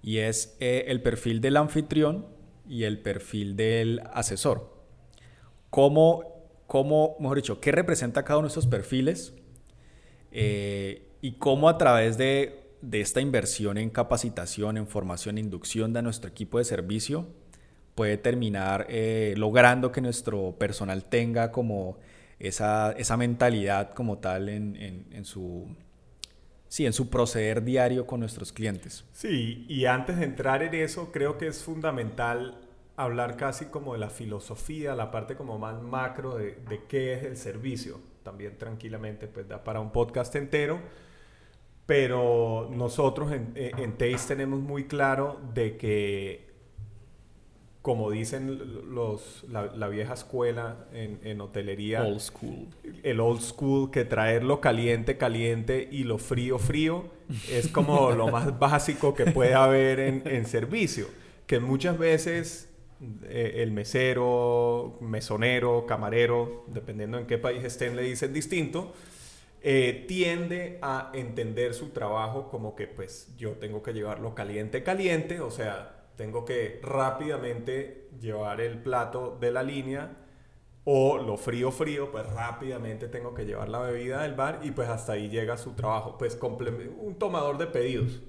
Y 0.02 0.18
es 0.18 0.56
eh, 0.60 0.84
el 0.88 1.02
perfil 1.02 1.40
del 1.40 1.56
anfitrión 1.56 2.26
y 2.68 2.84
el 2.84 2.98
perfil 3.00 3.56
del 3.56 4.00
asesor. 4.12 4.76
¿Cómo, 5.70 6.46
cómo, 6.66 7.16
mejor 7.18 7.36
dicho, 7.36 7.60
qué 7.60 7.72
representa 7.72 8.24
cada 8.24 8.38
uno 8.38 8.46
de 8.46 8.50
estos 8.50 8.66
perfiles? 8.66 9.34
Eh, 10.38 11.02
y 11.22 11.32
cómo 11.38 11.68
a 11.70 11.78
través 11.78 12.18
de, 12.18 12.70
de 12.82 13.00
esta 13.00 13.20
inversión 13.22 13.78
en 13.78 13.90
capacitación, 13.90 14.76
en 14.76 14.86
formación, 14.86 15.38
inducción 15.38 15.92
de 15.94 16.02
nuestro 16.02 16.30
equipo 16.30 16.58
de 16.58 16.64
servicio, 16.64 17.26
puede 17.94 18.18
terminar 18.18 18.86
eh, 18.90 19.34
logrando 19.36 19.92
que 19.92 20.00
nuestro 20.02 20.56
personal 20.58 21.04
tenga 21.06 21.52
como 21.52 21.98
esa, 22.38 22.92
esa 22.92 23.16
mentalidad 23.16 23.94
como 23.94 24.18
tal 24.18 24.48
en, 24.50 24.76
en- 25.10 25.24
su, 25.24 25.74
sí, 26.68 26.86
en 26.86 26.92
su 26.92 27.10
proceder 27.10 27.64
diario 27.64 28.06
con 28.06 28.20
nuestros 28.20 28.52
clientes. 28.52 29.04
Sí, 29.12 29.64
y 29.68 29.86
antes 29.86 30.18
de 30.18 30.24
entrar 30.24 30.62
en 30.62 30.74
eso, 30.74 31.10
creo 31.10 31.38
que 31.38 31.48
es 31.48 31.64
fundamental 31.64 32.60
hablar 32.96 33.36
casi 33.36 33.66
como 33.66 33.94
de 33.94 33.98
la 33.98 34.10
filosofía, 34.10 34.94
la 34.94 35.10
parte 35.10 35.36
como 35.36 35.58
más 35.58 35.82
macro 35.82 36.36
de 36.36 36.82
qué 36.88 37.14
es 37.14 37.24
el 37.24 37.36
servicio. 37.36 38.00
También 38.26 38.58
tranquilamente, 38.58 39.28
pues 39.28 39.46
da 39.46 39.62
para 39.62 39.78
un 39.78 39.92
podcast 39.92 40.34
entero. 40.34 40.80
Pero 41.86 42.68
nosotros 42.74 43.30
en, 43.30 43.52
en 43.54 43.78
en 43.78 43.92
Taste 43.92 44.34
tenemos 44.34 44.58
muy 44.58 44.86
claro 44.88 45.38
de 45.54 45.76
que, 45.76 46.50
como 47.82 48.10
dicen 48.10 48.92
los, 48.92 49.44
la, 49.48 49.66
la 49.66 49.86
vieja 49.86 50.14
escuela 50.14 50.88
en, 50.92 51.20
en 51.22 51.40
hotelería, 51.40 52.02
Old 52.02 52.18
school. 52.18 52.66
el 53.04 53.20
old 53.20 53.40
school 53.40 53.92
que 53.92 54.04
traerlo 54.04 54.60
caliente, 54.60 55.16
caliente 55.16 55.88
y 55.88 56.02
lo 56.02 56.18
frío, 56.18 56.58
frío 56.58 57.04
es 57.48 57.68
como 57.68 58.10
lo 58.10 58.26
más 58.26 58.58
básico 58.58 59.14
que 59.14 59.26
puede 59.26 59.54
haber 59.54 60.00
en, 60.00 60.22
en 60.26 60.46
servicio. 60.46 61.06
Que 61.46 61.60
muchas 61.60 61.96
veces 61.96 62.75
eh, 63.24 63.54
el 63.56 63.72
mesero, 63.72 64.98
mesonero, 65.00 65.84
camarero, 65.86 66.64
dependiendo 66.68 67.18
en 67.18 67.26
qué 67.26 67.38
país 67.38 67.62
estén, 67.64 67.96
le 67.96 68.02
dicen 68.02 68.32
distinto, 68.32 68.92
eh, 69.62 70.04
tiende 70.08 70.78
a 70.82 71.10
entender 71.14 71.74
su 71.74 71.90
trabajo 71.90 72.48
como 72.48 72.76
que 72.76 72.86
pues 72.86 73.34
yo 73.36 73.52
tengo 73.52 73.82
que 73.82 73.92
llevarlo 73.92 74.34
caliente, 74.34 74.82
caliente, 74.82 75.40
o 75.40 75.50
sea, 75.50 76.06
tengo 76.16 76.44
que 76.44 76.80
rápidamente 76.82 78.08
llevar 78.20 78.60
el 78.60 78.78
plato 78.78 79.36
de 79.40 79.50
la 79.50 79.62
línea 79.62 80.16
o 80.84 81.18
lo 81.18 81.36
frío 81.36 81.72
frío, 81.72 82.12
pues 82.12 82.26
rápidamente 82.32 83.08
tengo 83.08 83.34
que 83.34 83.44
llevar 83.44 83.68
la 83.68 83.80
bebida 83.80 84.22
del 84.22 84.34
bar 84.34 84.60
y 84.62 84.70
pues 84.70 84.88
hasta 84.88 85.14
ahí 85.14 85.28
llega 85.28 85.56
su 85.56 85.72
trabajo. 85.72 86.16
Pues 86.16 86.38
un 86.40 87.16
tomador 87.18 87.58
de 87.58 87.66
pedidos. 87.66 88.22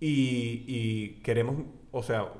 Y, 0.00 0.64
y 0.66 1.20
queremos, 1.22 1.56
o 1.92 2.02
sea, 2.02 2.32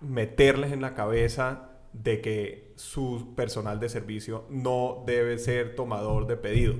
meterles 0.00 0.72
en 0.72 0.80
la 0.80 0.94
cabeza 0.94 1.70
de 1.92 2.20
que 2.20 2.72
su 2.76 3.34
personal 3.34 3.80
de 3.80 3.88
servicio 3.88 4.44
no 4.50 5.02
debe 5.06 5.38
ser 5.38 5.74
tomador 5.76 6.26
de 6.26 6.36
pedido. 6.36 6.74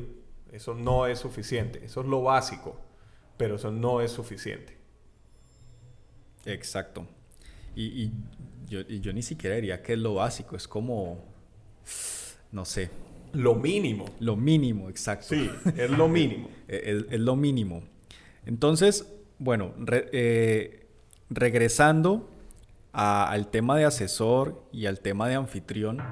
Eso 0.53 0.75
no 0.75 1.07
es 1.07 1.19
suficiente. 1.19 1.85
Eso 1.85 2.01
es 2.03 2.07
lo 2.07 2.23
básico, 2.23 2.79
pero 3.37 3.57
eso 3.57 3.71
no 3.71 4.01
es 4.01 4.11
suficiente. 4.11 4.77
Exacto. 6.45 7.07
Y, 7.75 7.85
y 8.05 8.13
yo, 8.69 8.81
y 8.81 9.01
yo 9.01 9.13
ni 9.13 9.23
siquiera 9.23 9.57
diría 9.57 9.83
que 9.83 9.95
es 9.95 9.99
lo 9.99 10.15
básico, 10.15 10.57
es 10.57 10.67
como, 10.69 11.25
no 12.53 12.65
sé, 12.65 12.91
Lo 13.33 13.55
mínimo. 13.55 14.07
lo 14.21 14.37
mínimo, 14.37 14.89
exacto. 14.89 15.27
Sí, 15.31 15.51
es 15.77 15.91
lo 15.91 16.09
mínimo. 16.09 16.49
es, 16.69 17.05
es 17.11 17.21
lo 17.21 17.37
mínimo. 17.37 17.83
Entonces, 18.47 19.07
bueno, 19.39 19.75
re- 19.79 20.09
eh, 20.13 20.87
regresando 21.29 22.31
al 22.97 23.49
tema 23.49 23.77
de 23.77 23.85
asesor 23.85 24.63
y 24.73 24.87
al 24.87 25.01
tema 25.01 25.29
de 25.29 25.35
anfitrión, 25.35 26.03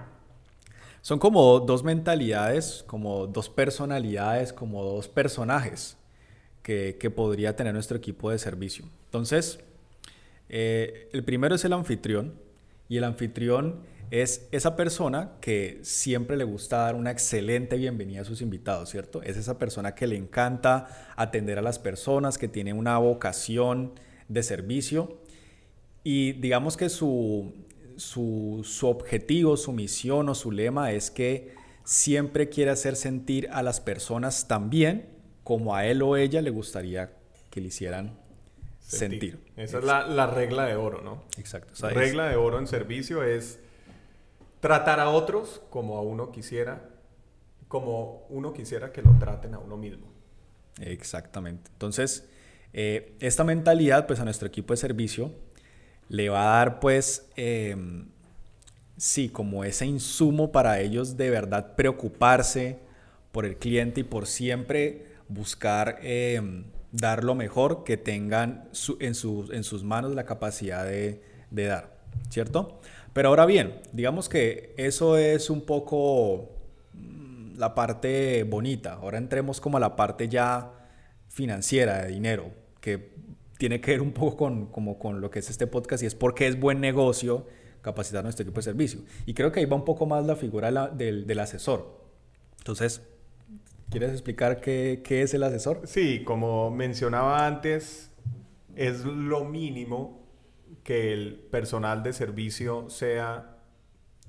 son 1.00 1.18
como 1.18 1.60
dos 1.60 1.82
mentalidades, 1.82 2.84
como 2.86 3.26
dos 3.26 3.48
personalidades, 3.48 4.52
como 4.52 4.84
dos 4.84 5.08
personajes 5.08 5.96
que, 6.62 6.98
que 7.00 7.10
podría 7.10 7.56
tener 7.56 7.72
nuestro 7.72 7.96
equipo 7.96 8.30
de 8.30 8.38
servicio. 8.38 8.84
Entonces, 9.06 9.60
eh, 10.50 11.08
el 11.14 11.24
primero 11.24 11.54
es 11.54 11.64
el 11.64 11.72
anfitrión 11.72 12.34
y 12.88 12.98
el 12.98 13.04
anfitrión 13.04 13.80
es 14.10 14.46
esa 14.52 14.76
persona 14.76 15.32
que 15.40 15.80
siempre 15.82 16.36
le 16.36 16.44
gusta 16.44 16.76
dar 16.78 16.94
una 16.96 17.10
excelente 17.10 17.78
bienvenida 17.78 18.20
a 18.20 18.24
sus 18.24 18.42
invitados, 18.42 18.90
¿cierto? 18.90 19.22
Es 19.22 19.38
esa 19.38 19.58
persona 19.58 19.94
que 19.94 20.06
le 20.06 20.16
encanta 20.16 21.14
atender 21.16 21.58
a 21.58 21.62
las 21.62 21.78
personas, 21.78 22.36
que 22.36 22.48
tiene 22.48 22.74
una 22.74 22.98
vocación 22.98 23.92
de 24.28 24.42
servicio 24.42 25.23
y 26.04 26.32
digamos 26.34 26.76
que 26.76 26.90
su, 26.90 27.54
su, 27.96 28.60
su 28.62 28.86
objetivo, 28.86 29.56
su 29.56 29.72
misión 29.72 30.28
o 30.28 30.34
su 30.34 30.52
lema 30.52 30.92
es 30.92 31.10
que 31.10 31.54
siempre 31.82 32.50
quiere 32.50 32.70
hacer 32.70 32.94
sentir 32.94 33.48
a 33.50 33.62
las 33.62 33.80
personas 33.80 34.46
tan 34.46 34.70
bien 34.70 35.08
como 35.42 35.74
a 35.74 35.86
él 35.86 36.02
o 36.02 36.16
ella 36.16 36.42
le 36.42 36.50
gustaría 36.50 37.12
que 37.50 37.60
le 37.60 37.68
hicieran 37.68 38.18
sentir. 38.80 39.38
Esa 39.56 39.78
es 39.78 39.84
la, 39.84 40.06
la 40.06 40.26
regla 40.26 40.66
de 40.66 40.76
oro, 40.76 41.00
¿no? 41.00 41.24
Exacto. 41.38 41.72
La 41.80 41.90
regla 41.90 42.28
de 42.28 42.36
oro 42.36 42.58
en 42.58 42.66
servicio 42.66 43.22
es 43.22 43.58
tratar 44.60 45.00
a 45.00 45.08
otros 45.08 45.62
como 45.70 45.96
a 45.96 46.02
uno 46.02 46.32
quisiera, 46.32 46.90
como 47.68 48.26
uno 48.28 48.52
quisiera 48.52 48.92
que 48.92 49.02
lo 49.02 49.16
traten 49.18 49.54
a 49.54 49.58
uno 49.58 49.76
mismo. 49.76 50.06
Exactamente. 50.80 51.70
Entonces, 51.72 52.28
eh, 52.72 53.14
esta 53.20 53.44
mentalidad, 53.44 54.06
pues 54.06 54.20
a 54.20 54.24
nuestro 54.24 54.48
equipo 54.48 54.72
de 54.72 54.78
servicio 54.78 55.32
le 56.08 56.28
va 56.28 56.42
a 56.42 56.58
dar, 56.58 56.80
pues, 56.80 57.30
em, 57.36 58.06
sí, 58.96 59.28
como 59.28 59.64
ese 59.64 59.86
insumo 59.86 60.52
para 60.52 60.80
ellos 60.80 61.16
de 61.16 61.30
verdad 61.30 61.74
preocuparse 61.76 62.78
por 63.32 63.44
el 63.46 63.56
cliente 63.56 64.00
y 64.00 64.04
por 64.04 64.26
siempre 64.26 65.06
buscar 65.28 65.98
em, 66.02 66.64
dar 66.92 67.24
lo 67.24 67.34
mejor 67.34 67.84
que 67.84 67.96
tengan 67.96 68.68
en, 69.00 69.14
en 69.52 69.64
sus 69.64 69.84
manos 69.84 70.14
la 70.14 70.24
capacidad 70.24 70.84
de, 70.84 71.22
de 71.50 71.64
dar, 71.66 71.96
¿cierto? 72.30 72.80
Pero 73.12 73.28
ahora 73.28 73.46
bien, 73.46 73.80
digamos 73.92 74.28
que 74.28 74.74
eso 74.76 75.16
es 75.16 75.48
un 75.48 75.62
poco 75.62 76.50
mm, 76.92 77.56
la 77.56 77.74
parte 77.74 78.42
bonita. 78.44 78.94
Ahora 78.94 79.18
entremos 79.18 79.60
como 79.60 79.76
a 79.76 79.80
la 79.80 79.96
parte 79.96 80.28
ya 80.28 80.72
financiera 81.28 82.02
de 82.02 82.08
dinero, 82.12 82.52
que 82.80 83.13
tiene 83.64 83.80
que 83.80 83.92
ver 83.92 84.02
un 84.02 84.12
poco 84.12 84.36
con, 84.36 84.66
como 84.66 84.98
con 84.98 85.22
lo 85.22 85.30
que 85.30 85.38
es 85.38 85.48
este 85.48 85.66
podcast 85.66 86.02
y 86.02 86.06
es 86.06 86.14
por 86.14 86.34
qué 86.34 86.46
es 86.46 86.60
buen 86.60 86.82
negocio 86.82 87.46
capacitar 87.80 88.22
nuestro 88.22 88.42
equipo 88.42 88.56
de 88.56 88.64
servicio. 88.64 89.00
Y 89.24 89.32
creo 89.32 89.52
que 89.52 89.60
ahí 89.60 89.64
va 89.64 89.74
un 89.74 89.86
poco 89.86 90.04
más 90.04 90.26
la 90.26 90.36
figura 90.36 90.70
del, 90.88 91.26
del 91.26 91.38
asesor. 91.38 91.98
Entonces, 92.58 93.00
¿Quieres 93.90 94.10
explicar 94.10 94.60
qué, 94.60 95.00
qué 95.02 95.22
es 95.22 95.32
el 95.32 95.42
asesor? 95.44 95.80
Sí, 95.84 96.24
como 96.24 96.70
mencionaba 96.70 97.46
antes, 97.46 98.10
es 98.76 99.06
lo 99.06 99.44
mínimo 99.46 100.26
que 100.82 101.14
el 101.14 101.36
personal 101.36 102.02
de 102.02 102.12
servicio 102.12 102.90
sea 102.90 103.62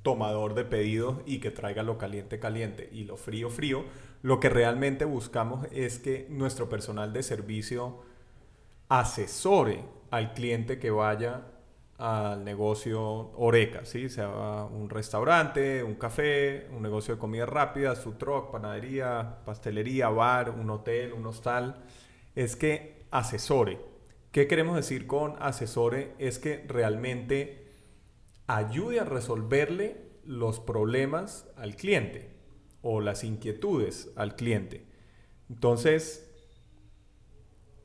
tomador 0.02 0.54
de 0.54 0.64
pedidos 0.64 1.18
y 1.26 1.40
que 1.40 1.52
traiga 1.52 1.84
lo 1.84 1.98
caliente 1.98 2.40
caliente 2.40 2.88
y 2.90 3.04
lo 3.04 3.18
frío 3.18 3.50
frío. 3.50 3.84
Lo 4.22 4.40
que 4.40 4.48
realmente 4.48 5.04
buscamos 5.04 5.68
es 5.72 6.00
que 6.00 6.26
nuestro 6.30 6.70
personal 6.70 7.12
de 7.12 7.22
servicio 7.22 8.15
asesore 8.90 9.84
al 10.12 10.34
cliente 10.34 10.80
que 10.80 10.92
vaya 10.92 11.46
al 11.98 12.44
negocio 12.44 13.32
Oreca, 13.38 13.86
¿sí? 13.86 14.10
sea 14.10 14.68
un 14.70 14.90
restaurante, 14.90 15.82
un 15.82 15.96
café, 15.96 16.68
un 16.76 16.82
negocio 16.82 17.16
de 17.16 17.20
comida 17.20 17.46
rápida, 17.46 17.96
su 17.96 18.14
truck, 18.14 18.52
panadería, 18.52 19.38
pastelería, 19.46 20.10
bar, 20.10 20.50
un 20.50 20.70
hotel, 20.70 21.14
un 21.14 21.26
hostal, 21.26 21.84
es 22.36 22.56
que 22.56 23.06
asesore. 23.12 23.80
¿Qué 24.32 24.48
queremos 24.48 24.76
decir 24.76 25.08
con 25.08 25.36
asesore? 25.42 26.14
Es 26.20 26.40
que 26.40 26.66
realmente 26.68 27.72
ayude 28.48 29.00
a 29.00 29.06
resolverle 29.06 30.06
los 30.26 30.60
problemas 30.60 31.48
al 31.56 31.78
cliente 31.78 32.36
o 32.82 33.00
las 33.00 33.24
inquietudes 33.24 34.12
al 34.18 34.36
cliente. 34.36 34.86
Entonces, 35.50 36.25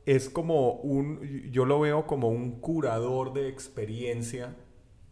es 0.07 0.30
como 0.30 0.73
un, 0.73 1.50
yo 1.50 1.64
lo 1.64 1.80
veo 1.80 2.07
como 2.07 2.28
un 2.28 2.61
curador 2.61 3.33
de 3.33 3.49
experiencia 3.49 4.57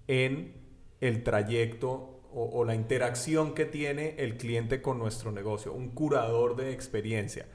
en 0.06 0.54
el 1.00 1.22
trayecto 1.22 2.14
o, 2.32 2.64
la 2.64 2.74
interacción 2.74 3.54
que 3.54 3.64
tiene 3.64 4.14
el 4.18 4.36
cliente 4.36 4.82
con 4.82 4.98
nuestro 4.98 5.32
negocio, 5.32 5.72
un 5.72 5.90
curador 5.90 6.56
de 6.56 6.72
experiencia. 6.72 7.46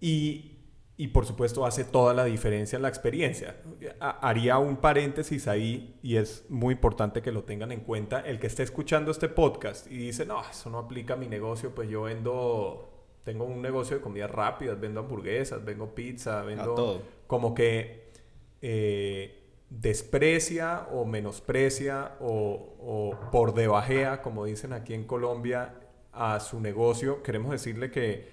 Y, 0.00 0.58
y, 0.96 1.08
por 1.08 1.26
supuesto 1.26 1.66
hace 1.66 1.84
toda 1.84 2.14
la 2.14 2.24
diferencia 2.24 2.76
en 2.76 2.82
la 2.82 2.88
experiencia. 2.88 3.56
Haría 4.00 4.58
un 4.58 4.76
paréntesis 4.76 5.48
ahí 5.48 5.98
y 6.02 6.16
es 6.16 6.46
muy 6.48 6.74
importante 6.74 7.20
que 7.20 7.32
lo 7.32 7.42
tengan 7.42 7.72
en 7.72 7.80
cuenta. 7.80 8.20
El 8.20 8.38
que 8.38 8.46
esté 8.46 8.62
escuchando 8.62 9.10
este 9.10 9.28
podcast 9.28 9.90
y 9.90 9.96
dice, 9.98 10.24
no, 10.24 10.40
eso 10.48 10.70
no 10.70 10.78
aplica 10.78 11.14
a 11.14 11.16
mi 11.16 11.26
negocio, 11.26 11.74
pues 11.74 11.90
yo 11.90 12.02
vendo 12.02 12.87
tengo 13.28 13.44
un 13.44 13.60
negocio 13.60 13.98
de 13.98 14.02
comidas 14.02 14.30
rápidas, 14.30 14.80
vendo 14.80 15.00
hamburguesas, 15.00 15.62
vendo 15.62 15.94
pizza, 15.94 16.40
vendo... 16.44 16.74
todo. 16.74 17.02
Como 17.26 17.52
que 17.52 18.08
eh, 18.62 19.38
desprecia 19.68 20.88
o 20.92 21.04
menosprecia 21.04 22.12
o, 22.20 23.14
por 23.30 23.52
debajea, 23.52 24.22
como 24.22 24.46
dicen 24.46 24.72
aquí 24.72 24.94
en 24.94 25.04
Colombia, 25.04 25.74
a 26.10 26.40
su 26.40 26.58
negocio. 26.58 27.22
Queremos 27.22 27.50
decirle 27.50 27.90
que 27.90 28.30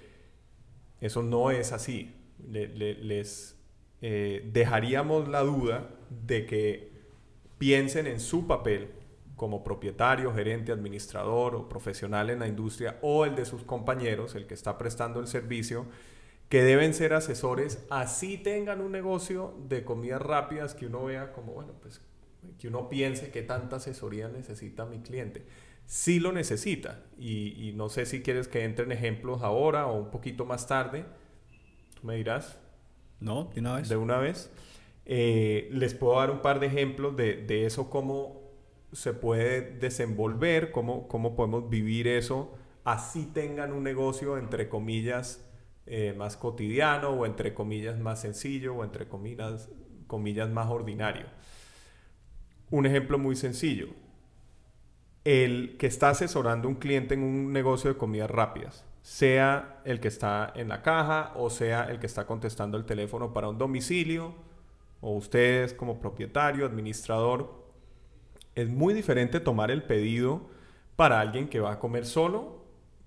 eso 1.02 1.22
no 1.22 1.50
es 1.50 1.72
así. 1.72 2.14
les 2.48 3.54
eh, 4.00 4.48
dejaríamos 4.50 5.28
la 5.28 5.42
duda 5.42 5.90
de 6.08 6.46
que 6.46 6.90
piensen 7.58 8.06
en 8.06 8.18
su 8.18 8.46
papel 8.46 8.88
como 9.36 9.62
propietario, 9.62 10.32
gerente, 10.32 10.72
administrador 10.72 11.54
o 11.54 11.68
profesional 11.68 12.30
en 12.30 12.40
la 12.40 12.48
industria 12.48 12.98
o 13.02 13.26
el 13.26 13.36
de 13.36 13.44
sus 13.44 13.62
compañeros, 13.62 14.34
el 14.34 14.46
que 14.46 14.54
está 14.54 14.78
prestando 14.78 15.20
el 15.20 15.26
servicio, 15.26 15.86
que 16.48 16.62
deben 16.62 16.94
ser 16.94 17.12
asesores, 17.12 17.84
así 17.90 18.38
tengan 18.38 18.80
un 18.80 18.92
negocio 18.92 19.54
de 19.68 19.84
comidas 19.84 20.22
rápidas 20.22 20.74
que 20.74 20.86
uno 20.86 21.04
vea 21.04 21.32
como, 21.32 21.52
bueno, 21.52 21.74
pues 21.80 22.00
que 22.58 22.68
uno 22.68 22.88
piense 22.88 23.30
qué 23.30 23.42
tanta 23.42 23.76
asesoría 23.76 24.28
necesita 24.28 24.86
mi 24.86 25.00
cliente. 25.00 25.44
Sí 25.86 26.18
lo 26.18 26.32
necesita 26.32 27.02
y, 27.18 27.72
no 27.74 27.88
sé 27.88 28.06
si 28.06 28.22
quieres 28.22 28.48
que 28.48 28.64
entren 28.64 28.90
ejemplos 28.90 29.42
ahora 29.42 29.86
o 29.86 29.98
un 29.98 30.10
poquito 30.10 30.44
más 30.44 30.66
tarde. 30.66 31.04
Tú 32.00 32.06
me 32.06 32.16
dirás. 32.16 32.58
No, 33.20 33.50
de 33.54 33.60
una 33.60 33.76
vez. 33.76 33.88
De 33.88 33.96
una 33.96 34.18
vez. 34.18 34.50
Eh, 35.04 35.68
les 35.72 35.94
puedo 35.94 36.18
dar 36.18 36.30
un 36.30 36.42
par 36.42 36.58
de 36.58 36.66
ejemplos 36.66 37.16
de, 37.16 37.36
de 37.36 37.66
eso, 37.66 37.88
cómo 37.90 38.45
se 38.96 39.12
puede 39.12 39.60
desenvolver, 39.60 40.72
cómo, 40.72 41.06
cómo 41.06 41.36
podemos 41.36 41.68
vivir 41.68 42.08
eso, 42.08 42.54
así 42.82 43.26
tengan 43.26 43.74
un 43.74 43.82
negocio 43.82 44.38
entre 44.38 44.70
comillas 44.70 45.46
eh, 45.84 46.14
más 46.16 46.38
cotidiano 46.38 47.10
o 47.10 47.26
entre 47.26 47.52
comillas 47.52 47.98
más 47.98 48.22
sencillo 48.22 48.74
o 48.74 48.84
entre 48.84 49.06
comillas, 49.06 49.68
comillas 50.06 50.48
más 50.48 50.70
ordinario. 50.70 51.26
Un 52.70 52.86
ejemplo 52.86 53.18
muy 53.18 53.36
sencillo. 53.36 53.88
El 55.24 55.76
que 55.76 55.88
está 55.88 56.08
asesorando 56.08 56.66
un 56.66 56.76
cliente 56.76 57.12
en 57.12 57.22
un 57.22 57.52
negocio 57.52 57.92
de 57.92 57.98
comidas 57.98 58.30
rápidas, 58.30 58.86
sea 59.02 59.82
el 59.84 60.00
que 60.00 60.08
está 60.08 60.54
en 60.56 60.68
la 60.68 60.80
caja 60.80 61.34
o 61.36 61.50
sea 61.50 61.84
el 61.90 61.98
que 61.98 62.06
está 62.06 62.24
contestando 62.24 62.78
el 62.78 62.86
teléfono 62.86 63.34
para 63.34 63.50
un 63.50 63.58
domicilio, 63.58 64.34
o 65.02 65.10
ustedes 65.10 65.74
como 65.74 66.00
propietario, 66.00 66.64
administrador, 66.64 67.65
es 68.56 68.68
muy 68.68 68.92
diferente 68.94 69.38
tomar 69.38 69.70
el 69.70 69.84
pedido 69.84 70.48
para 70.96 71.20
alguien 71.20 71.48
que 71.48 71.60
va 71.60 71.72
a 71.72 71.78
comer 71.78 72.04
solo 72.06 72.66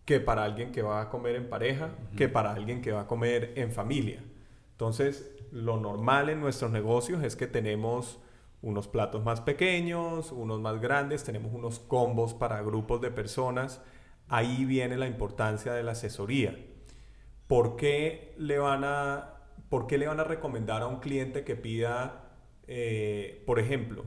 que 0.09 0.19
para 0.19 0.43
alguien 0.43 0.71
que 0.71 0.81
va 0.81 1.01
a 1.01 1.09
comer 1.11 1.35
en 1.35 1.49
pareja, 1.49 1.91
que 2.17 2.27
para 2.27 2.53
alguien 2.53 2.81
que 2.81 2.91
va 2.91 3.01
a 3.01 3.05
comer 3.05 3.53
en 3.55 3.71
familia. 3.71 4.23
Entonces, 4.71 5.35
lo 5.51 5.79
normal 5.79 6.29
en 6.29 6.39
nuestros 6.39 6.71
negocios 6.71 7.23
es 7.23 7.35
que 7.35 7.45
tenemos 7.45 8.19
unos 8.63 8.87
platos 8.87 9.23
más 9.23 9.41
pequeños, 9.41 10.31
unos 10.31 10.59
más 10.61 10.81
grandes, 10.81 11.23
tenemos 11.23 11.53
unos 11.53 11.77
combos 11.77 12.33
para 12.33 12.59
grupos 12.63 13.01
de 13.01 13.11
personas. 13.11 13.83
Ahí 14.27 14.65
viene 14.65 14.97
la 14.97 15.05
importancia 15.05 15.73
de 15.73 15.83
la 15.83 15.91
asesoría. 15.91 16.57
¿Por 17.45 17.75
qué 17.75 18.33
le 18.39 18.57
van 18.57 18.83
a, 18.85 19.35
por 19.69 19.85
qué 19.85 19.99
le 19.99 20.07
van 20.07 20.19
a 20.19 20.23
recomendar 20.23 20.81
a 20.81 20.87
un 20.87 21.01
cliente 21.01 21.43
que 21.43 21.55
pida, 21.55 22.31
eh, 22.65 23.43
por 23.45 23.59
ejemplo, 23.59 24.05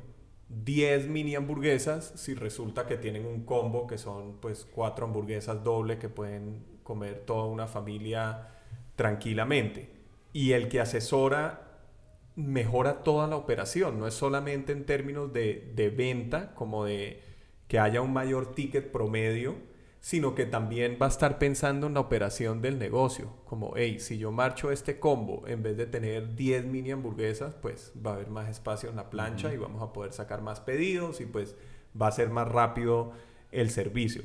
10 0.65 1.09
mini 1.09 1.35
hamburguesas 1.35 2.13
si 2.17 2.35
resulta 2.35 2.87
que 2.87 2.97
tienen 2.97 3.27
un 3.27 3.45
combo 3.45 3.87
que 3.87 3.99
son 3.99 4.39
pues 4.41 4.67
cuatro 4.71 5.07
hamburguesas 5.07 5.65
doble 5.65 5.99
que 5.99 6.09
pueden 6.09 6.65
comer 6.83 7.21
toda 7.25 7.47
una 7.47 7.67
familia 7.67 8.49
tranquilamente. 8.97 9.91
Y 10.33 10.53
el 10.53 10.69
que 10.69 10.81
asesora 10.81 11.69
mejora 12.37 13.03
toda 13.03 13.27
la 13.27 13.37
operación, 13.37 13.99
no 13.99 14.07
es 14.07 14.15
solamente 14.15 14.73
en 14.73 14.85
términos 14.85 15.33
de, 15.33 15.73
de 15.75 15.91
venta, 15.91 16.55
como 16.55 16.85
de 16.85 17.23
que 17.69 17.79
haya 17.79 18.01
un 18.01 18.13
mayor 18.13 18.55
ticket 18.55 18.91
promedio, 18.91 19.55
sino 20.03 20.35
que 20.35 20.47
también 20.47 20.99
va 21.01 21.07
a 21.07 21.11
estar 21.11 21.39
pensando 21.39 21.87
en 21.87 21.95
la 21.95 22.01
operación 22.01 22.61
del 22.61 22.77
negocio. 22.77 23.33
Como, 23.45 23.75
hey, 23.77 24.01
si 24.01 24.19
yo 24.19 24.33
marcho 24.33 24.73
este 24.73 24.99
combo, 24.99 25.45
en 25.47 25.63
vez 25.63 25.77
de 25.77 25.87
tener 25.87 26.35
10 26.35 26.67
mini 26.67 26.91
hamburguesas, 26.91 27.55
pues 27.55 27.93
va 28.05 28.11
a 28.11 28.15
haber 28.15 28.29
más 28.29 28.49
espacio 28.49 28.91
en 28.91 28.97
la 28.97 29.11
plancha 29.11 29.55
y 29.55 29.57
vamos 29.57 29.81
a 29.81 29.93
poder 29.93 30.13
sacar 30.13 30.43
más 30.43 30.59
pedidos 30.59 31.21
y 31.21 31.27
pues 31.27 31.55
va 32.01 32.09
a 32.09 32.13
ser 32.13 32.31
más 32.31 32.49
rápido 32.49 33.13
el 33.53 33.71
servicio. 33.71 34.25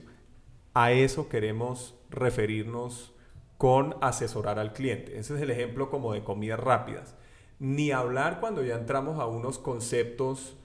A 0.73 0.91
eso 0.93 1.29
queremos 1.29 1.93
referirnos 2.09 3.13
con 3.59 3.97
asesorar 4.01 4.57
al 4.57 4.73
cliente. 4.73 5.19
Ese 5.19 5.35
es 5.35 5.41
el 5.41 5.51
ejemplo 5.51 5.91
como 5.91 6.11
de 6.13 6.23
comidas 6.23 6.59
rápidas. 6.59 7.15
Ni 7.59 7.91
hablar 7.91 8.39
cuando 8.39 8.63
ya 8.63 8.75
entramos 8.75 9.19
a 9.19 9.27
unos 9.27 9.59
conceptos 9.59 10.57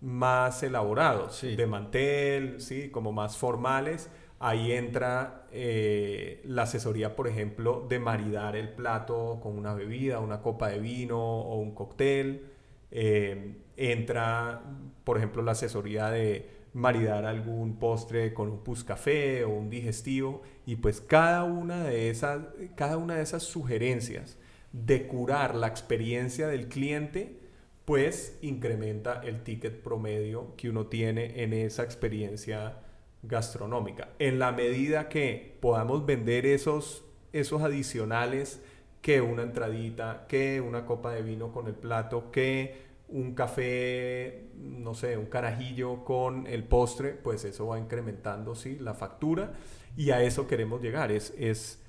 más 0.00 0.62
elaborados, 0.62 1.42
de 1.42 1.66
mantel, 1.66 2.60
¿sí? 2.60 2.88
como 2.90 3.10
más 3.10 3.36
formales, 3.36 4.10
Ahí 4.42 4.72
entra 4.72 5.46
eh, 5.52 6.40
la 6.46 6.62
asesoría, 6.62 7.14
por 7.14 7.28
ejemplo, 7.28 7.86
de 7.86 7.98
maridar 7.98 8.56
el 8.56 8.70
plato 8.70 9.38
con 9.42 9.58
una 9.58 9.74
bebida, 9.74 10.18
una 10.20 10.40
copa 10.40 10.68
de 10.70 10.78
vino 10.78 11.20
o 11.20 11.56
un 11.56 11.74
cóctel. 11.74 12.46
Eh, 12.90 13.56
entra, 13.76 14.62
por 15.04 15.18
ejemplo, 15.18 15.42
la 15.42 15.52
asesoría 15.52 16.08
de 16.10 16.48
maridar 16.72 17.26
algún 17.26 17.78
postre 17.78 18.32
con 18.32 18.48
un 18.48 18.62
café 18.86 19.44
o 19.44 19.50
un 19.50 19.68
digestivo. 19.68 20.40
Y 20.64 20.76
pues 20.76 21.02
cada 21.02 21.44
una 21.44 21.84
de 21.84 22.08
esas, 22.08 22.40
cada 22.76 22.96
una 22.96 23.16
de 23.16 23.22
esas 23.22 23.42
sugerencias 23.42 24.38
de 24.72 25.06
curar 25.06 25.54
la 25.54 25.66
experiencia 25.66 26.48
del 26.48 26.68
cliente, 26.68 27.38
pues 27.84 28.38
incrementa 28.40 29.20
el 29.22 29.42
ticket 29.42 29.82
promedio 29.82 30.56
que 30.56 30.70
uno 30.70 30.86
tiene 30.86 31.42
en 31.42 31.52
esa 31.52 31.82
experiencia 31.82 32.78
gastronómica. 33.22 34.10
En 34.18 34.38
la 34.38 34.52
medida 34.52 35.08
que 35.08 35.56
podamos 35.60 36.06
vender 36.06 36.46
esos, 36.46 37.04
esos 37.32 37.62
adicionales, 37.62 38.62
que 39.02 39.20
una 39.20 39.42
entradita, 39.42 40.26
que 40.28 40.60
una 40.60 40.84
copa 40.86 41.12
de 41.12 41.22
vino 41.22 41.52
con 41.52 41.66
el 41.66 41.74
plato, 41.74 42.30
que 42.30 42.90
un 43.08 43.34
café, 43.34 44.50
no 44.56 44.94
sé, 44.94 45.16
un 45.16 45.26
carajillo 45.26 46.04
con 46.04 46.46
el 46.46 46.64
postre, 46.64 47.10
pues 47.12 47.44
eso 47.44 47.66
va 47.66 47.78
incrementando, 47.78 48.54
sí, 48.54 48.78
la 48.78 48.94
factura 48.94 49.52
y 49.96 50.10
a 50.10 50.22
eso 50.22 50.46
queremos 50.46 50.80
llegar, 50.80 51.10
es, 51.10 51.34
es 51.36 51.82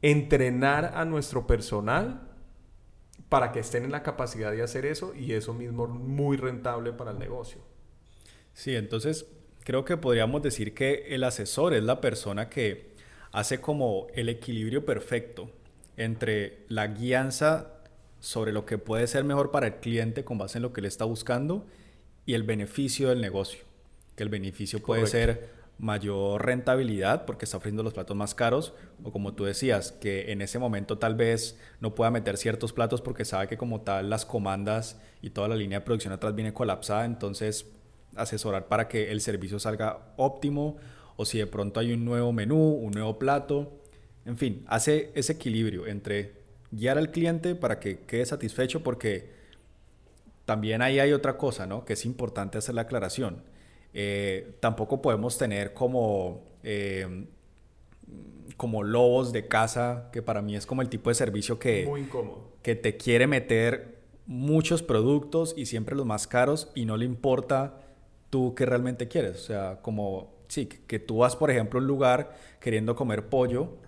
entrenar 0.00 0.92
a 0.94 1.04
nuestro 1.04 1.46
personal 1.46 2.30
para 3.28 3.52
que 3.52 3.60
estén 3.60 3.84
en 3.84 3.92
la 3.92 4.02
capacidad 4.02 4.52
de 4.52 4.62
hacer 4.62 4.86
eso 4.86 5.14
y 5.14 5.32
eso 5.32 5.54
mismo 5.54 5.86
muy 5.86 6.36
rentable 6.36 6.92
para 6.92 7.10
el 7.10 7.18
negocio. 7.18 7.60
Sí, 8.52 8.76
entonces 8.76 9.26
creo 9.64 9.84
que 9.84 9.96
podríamos 9.96 10.42
decir 10.42 10.74
que 10.74 11.06
el 11.08 11.24
asesor 11.24 11.74
es 11.74 11.82
la 11.82 12.00
persona 12.00 12.48
que 12.48 12.94
hace 13.32 13.60
como 13.60 14.06
el 14.14 14.28
equilibrio 14.28 14.84
perfecto 14.84 15.50
entre 15.96 16.64
la 16.68 16.86
guianza 16.88 17.70
sobre 18.20 18.52
lo 18.52 18.64
que 18.64 18.78
puede 18.78 19.06
ser 19.06 19.24
mejor 19.24 19.50
para 19.50 19.66
el 19.66 19.74
cliente 19.76 20.24
con 20.24 20.38
base 20.38 20.58
en 20.58 20.62
lo 20.62 20.72
que 20.72 20.80
él 20.80 20.86
está 20.86 21.04
buscando 21.04 21.66
y 22.26 22.34
el 22.34 22.42
beneficio 22.42 23.08
del 23.08 23.20
negocio. 23.20 23.64
Que 24.16 24.22
el 24.22 24.28
beneficio 24.28 24.80
puede 24.80 25.06
ser 25.06 25.50
mayor 25.78 26.46
rentabilidad 26.46 27.26
porque 27.26 27.44
está 27.44 27.56
ofreciendo 27.56 27.82
los 27.82 27.94
platos 27.94 28.16
más 28.16 28.34
caros 28.34 28.74
o 29.02 29.10
como 29.10 29.34
tú 29.34 29.44
decías, 29.44 29.92
que 29.92 30.30
en 30.30 30.40
ese 30.40 30.58
momento 30.58 30.98
tal 30.98 31.16
vez 31.16 31.58
no 31.80 31.94
pueda 31.94 32.10
meter 32.10 32.36
ciertos 32.36 32.72
platos 32.72 33.00
porque 33.00 33.24
sabe 33.24 33.48
que 33.48 33.56
como 33.56 33.80
tal 33.80 34.08
las 34.08 34.24
comandas 34.24 35.00
y 35.20 35.30
toda 35.30 35.48
la 35.48 35.56
línea 35.56 35.80
de 35.80 35.84
producción 35.84 36.12
atrás 36.12 36.34
viene 36.34 36.54
colapsada, 36.54 37.04
entonces 37.04 37.66
asesorar 38.16 38.68
para 38.68 38.88
que 38.88 39.10
el 39.10 39.20
servicio 39.20 39.58
salga 39.58 40.14
óptimo 40.16 40.76
o 41.16 41.24
si 41.24 41.38
de 41.38 41.46
pronto 41.46 41.80
hay 41.80 41.92
un 41.92 42.04
nuevo 42.04 42.32
menú, 42.32 42.56
un 42.56 42.92
nuevo 42.92 43.18
plato, 43.18 43.80
en 44.24 44.36
fin, 44.36 44.64
hace 44.66 45.12
ese 45.14 45.34
equilibrio 45.34 45.86
entre 45.86 46.32
guiar 46.70 46.98
al 46.98 47.10
cliente 47.10 47.54
para 47.54 47.78
que 47.78 48.00
quede 48.00 48.26
satisfecho 48.26 48.82
porque 48.82 49.30
también 50.44 50.82
ahí 50.82 50.98
hay 50.98 51.12
otra 51.12 51.36
cosa, 51.36 51.66
¿no? 51.66 51.84
Que 51.84 51.94
es 51.94 52.04
importante 52.04 52.58
hacer 52.58 52.74
la 52.74 52.82
aclaración. 52.82 53.42
Eh, 53.92 54.56
tampoco 54.60 55.00
podemos 55.00 55.38
tener 55.38 55.72
como, 55.72 56.42
eh, 56.62 57.26
como 58.56 58.82
lobos 58.82 59.32
de 59.32 59.46
casa, 59.46 60.10
que 60.12 60.20
para 60.20 60.42
mí 60.42 60.56
es 60.56 60.66
como 60.66 60.82
el 60.82 60.88
tipo 60.88 61.10
de 61.10 61.14
servicio 61.14 61.58
que, 61.58 61.88
que 62.62 62.74
te 62.74 62.96
quiere 62.96 63.26
meter 63.26 63.98
muchos 64.26 64.82
productos 64.82 65.54
y 65.56 65.66
siempre 65.66 65.94
los 65.94 66.06
más 66.06 66.26
caros 66.26 66.70
y 66.74 66.86
no 66.86 66.96
le 66.96 67.04
importa 67.04 67.83
tú 68.34 68.52
qué 68.52 68.66
realmente 68.66 69.06
quieres. 69.06 69.36
O 69.36 69.46
sea, 69.46 69.78
como, 69.80 70.34
sí, 70.48 70.66
que 70.66 70.98
tú 70.98 71.18
vas, 71.18 71.36
por 71.36 71.52
ejemplo, 71.52 71.78
a 71.78 71.82
un 71.82 71.86
lugar 71.86 72.34
queriendo 72.58 72.96
comer 72.96 73.28
pollo 73.28 73.78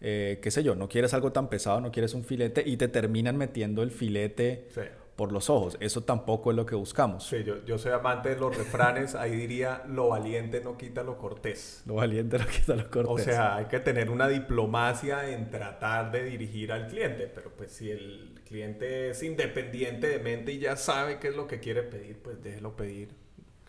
eh, 0.00 0.40
qué 0.42 0.50
sé 0.50 0.62
yo, 0.62 0.74
no 0.74 0.88
quieres 0.88 1.14
algo 1.14 1.32
tan 1.32 1.48
pesado, 1.48 1.80
no 1.80 1.90
quieres 1.90 2.12
un 2.14 2.24
filete 2.24 2.62
y 2.66 2.76
te 2.76 2.88
terminan 2.88 3.36
metiendo 3.36 3.82
el 3.82 3.90
filete 3.90 4.68
por 5.16 5.32
los 5.32 5.48
ojos. 5.48 5.78
Eso 5.80 6.02
tampoco 6.02 6.50
es 6.50 6.56
lo 6.56 6.66
que 6.66 6.74
buscamos. 6.74 7.26
Sí, 7.26 7.42
yo, 7.44 7.64
yo 7.64 7.78
soy 7.78 7.92
amante 7.92 8.28
de 8.28 8.36
los 8.36 8.54
refranes, 8.54 9.14
ahí 9.14 9.34
diría, 9.34 9.82
lo 9.88 10.08
valiente 10.08 10.60
no 10.60 10.76
quita 10.76 11.02
lo 11.02 11.16
cortés. 11.16 11.82
Lo 11.86 11.94
valiente 11.94 12.38
no 12.38 12.46
quita 12.46 12.76
lo 12.76 12.90
cortés. 12.90 13.10
O 13.10 13.18
sea, 13.18 13.56
hay 13.56 13.64
que 13.66 13.80
tener 13.80 14.10
una 14.10 14.28
diplomacia 14.28 15.30
en 15.30 15.50
tratar 15.50 16.12
de 16.12 16.24
dirigir 16.24 16.72
al 16.72 16.88
cliente, 16.88 17.30
pero 17.34 17.50
pues 17.56 17.72
si 17.72 17.90
el 17.90 18.42
cliente 18.46 19.10
es 19.10 19.22
independiente 19.22 20.08
de 20.08 20.18
mente 20.18 20.52
y 20.52 20.58
ya 20.58 20.76
sabe 20.76 21.18
qué 21.18 21.28
es 21.28 21.36
lo 21.36 21.46
que 21.46 21.58
quiere 21.58 21.82
pedir, 21.82 22.18
pues 22.22 22.42
déjelo 22.42 22.76
pedir. 22.76 23.25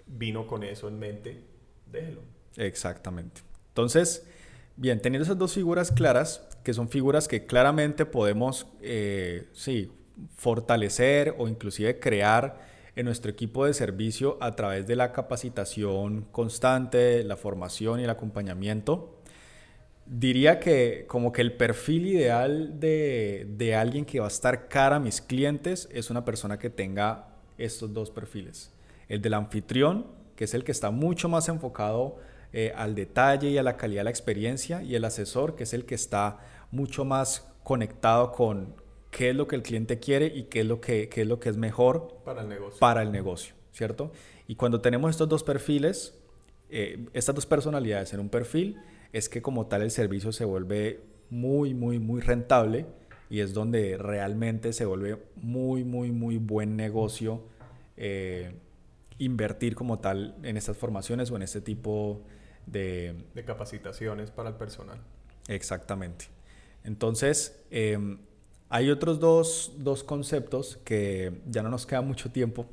Vino 0.08 0.48
con 0.48 0.64
eso 0.64 0.88
en 0.88 1.00
mente, 1.00 1.44
déjelo. 1.92 2.22
Exactamente. 2.56 3.42
Entonces, 3.70 4.26
Bien, 4.80 5.02
teniendo 5.02 5.24
esas 5.24 5.40
dos 5.40 5.54
figuras 5.54 5.92
claras, 5.92 6.48
que 6.64 6.72
son 6.72 6.88
figuras 6.88 7.28
que 7.28 7.48
claramente 7.48 8.06
podemos, 8.06 8.68
eh, 8.80 9.50
sí, 9.52 9.92
fortalecer 10.36 11.34
o 11.40 11.48
inclusive 11.48 12.00
crear 12.00 12.60
en 12.96 13.06
nuestro 13.06 13.32
equipo 13.32 13.66
de 13.66 13.74
servicio 13.74 14.38
a 14.40 14.56
través 14.56 14.86
de 14.86 14.96
la 14.96 15.14
capacitación 15.14 16.28
constante, 16.32 17.24
la 17.24 17.38
formación 17.38 18.00
y 18.00 18.04
el 18.04 18.12
acompañamiento. 18.12 19.20
Diría 20.06 20.60
que 20.60 21.06
como 21.08 21.32
que 21.32 21.42
el 21.42 21.54
perfil 21.54 22.06
ideal 22.06 22.80
de, 22.80 23.48
de 23.58 23.74
alguien 23.74 24.06
que 24.06 24.20
va 24.20 24.28
a 24.28 24.30
estar 24.30 24.68
cara 24.68 24.98
a 24.98 25.00
mis 25.00 25.22
clientes 25.22 25.90
es 25.92 26.12
una 26.12 26.24
persona 26.24 26.60
que 26.60 26.70
tenga 26.70 27.30
estos 27.58 27.92
dos 27.96 28.12
perfiles. 28.12 28.72
El 29.10 29.22
del 29.22 29.34
anfitrión, 29.34 30.08
que 30.36 30.46
es 30.46 30.54
el 30.54 30.64
que 30.64 30.72
está 30.72 30.92
mucho 30.92 31.30
más 31.30 31.50
enfocado 31.50 32.18
eh, 32.54 32.72
al 32.76 32.96
detalle 32.96 33.50
y 33.50 33.58
a 33.58 33.64
la 33.64 33.78
calidad 33.78 34.02
de 34.02 34.06
la 34.06 34.10
experiencia 34.10 34.82
y 34.82 34.96
el 34.96 35.06
asesor, 35.06 35.56
que 35.56 35.64
es 35.64 35.74
el 35.74 35.86
que 35.86 35.96
está 35.96 36.40
mucho 36.72 37.06
más 37.06 37.54
conectado 37.64 38.32
con 38.32 38.76
qué 39.12 39.32
es 39.32 39.36
lo 39.36 39.48
que 39.48 39.56
el 39.56 39.64
cliente 39.64 40.00
quiere 40.00 40.28
y 40.28 40.44
qué 40.44 40.62
es 40.62 40.66
lo 40.66 40.80
que, 40.80 41.10
es, 41.14 41.28
lo 41.28 41.40
que 41.40 41.50
es 41.50 41.58
mejor 41.58 42.20
para 42.24 42.42
el 42.42 42.50
negocio. 42.50 42.80
Para 42.80 43.02
el 43.02 43.12
negocio, 43.12 43.56
¿cierto? 43.72 44.12
Y 44.48 44.56
cuando 44.56 44.80
tenemos 44.80 45.12
estos 45.12 45.28
dos 45.28 45.44
perfiles, 45.44 46.18
eh, 46.70 47.06
estas 47.14 47.36
dos 47.36 47.46
personalidades 47.46 48.14
en 48.14 48.20
un 48.20 48.30
perfil, 48.30 48.78
es 49.14 49.30
que 49.30 49.42
como 49.42 49.68
tal 49.68 49.82
el 49.82 49.92
servicio 49.92 50.32
se 50.32 50.46
vuelve 50.46 51.02
muy, 51.30 51.74
muy, 51.74 52.00
muy 52.00 52.22
rentable 52.22 52.86
y 53.30 53.42
es 53.42 53.54
donde 53.54 53.98
realmente 53.98 54.72
se 54.74 54.86
vuelve 54.86 55.18
muy, 55.36 55.84
muy, 55.84 56.12
muy 56.12 56.38
buen 56.38 56.76
negocio 56.76 57.44
eh, 57.98 58.54
invertir 59.20 59.76
como 59.76 60.00
tal 60.00 60.36
en 60.44 60.58
estas 60.58 60.78
formaciones 60.78 61.32
o 61.32 61.36
en 61.36 61.42
este 61.42 61.62
tipo 61.62 62.22
de 62.24 62.38
de, 62.68 63.44
capacitaciones 63.46 64.30
para 64.32 64.50
el 64.50 64.56
personal. 64.56 65.00
Exactamente. 65.48 66.26
Entonces, 66.84 67.60
em, 67.72 68.20
hay 68.70 68.90
otros 68.90 69.20
dos, 69.20 69.74
dos, 69.78 70.04
conceptos 70.04 70.78
que 70.84 71.42
ya 71.48 71.64
no 71.64 71.70
nos 71.70 71.86
queda 71.86 72.02
mucho 72.02 72.32
tiempo. 72.32 72.68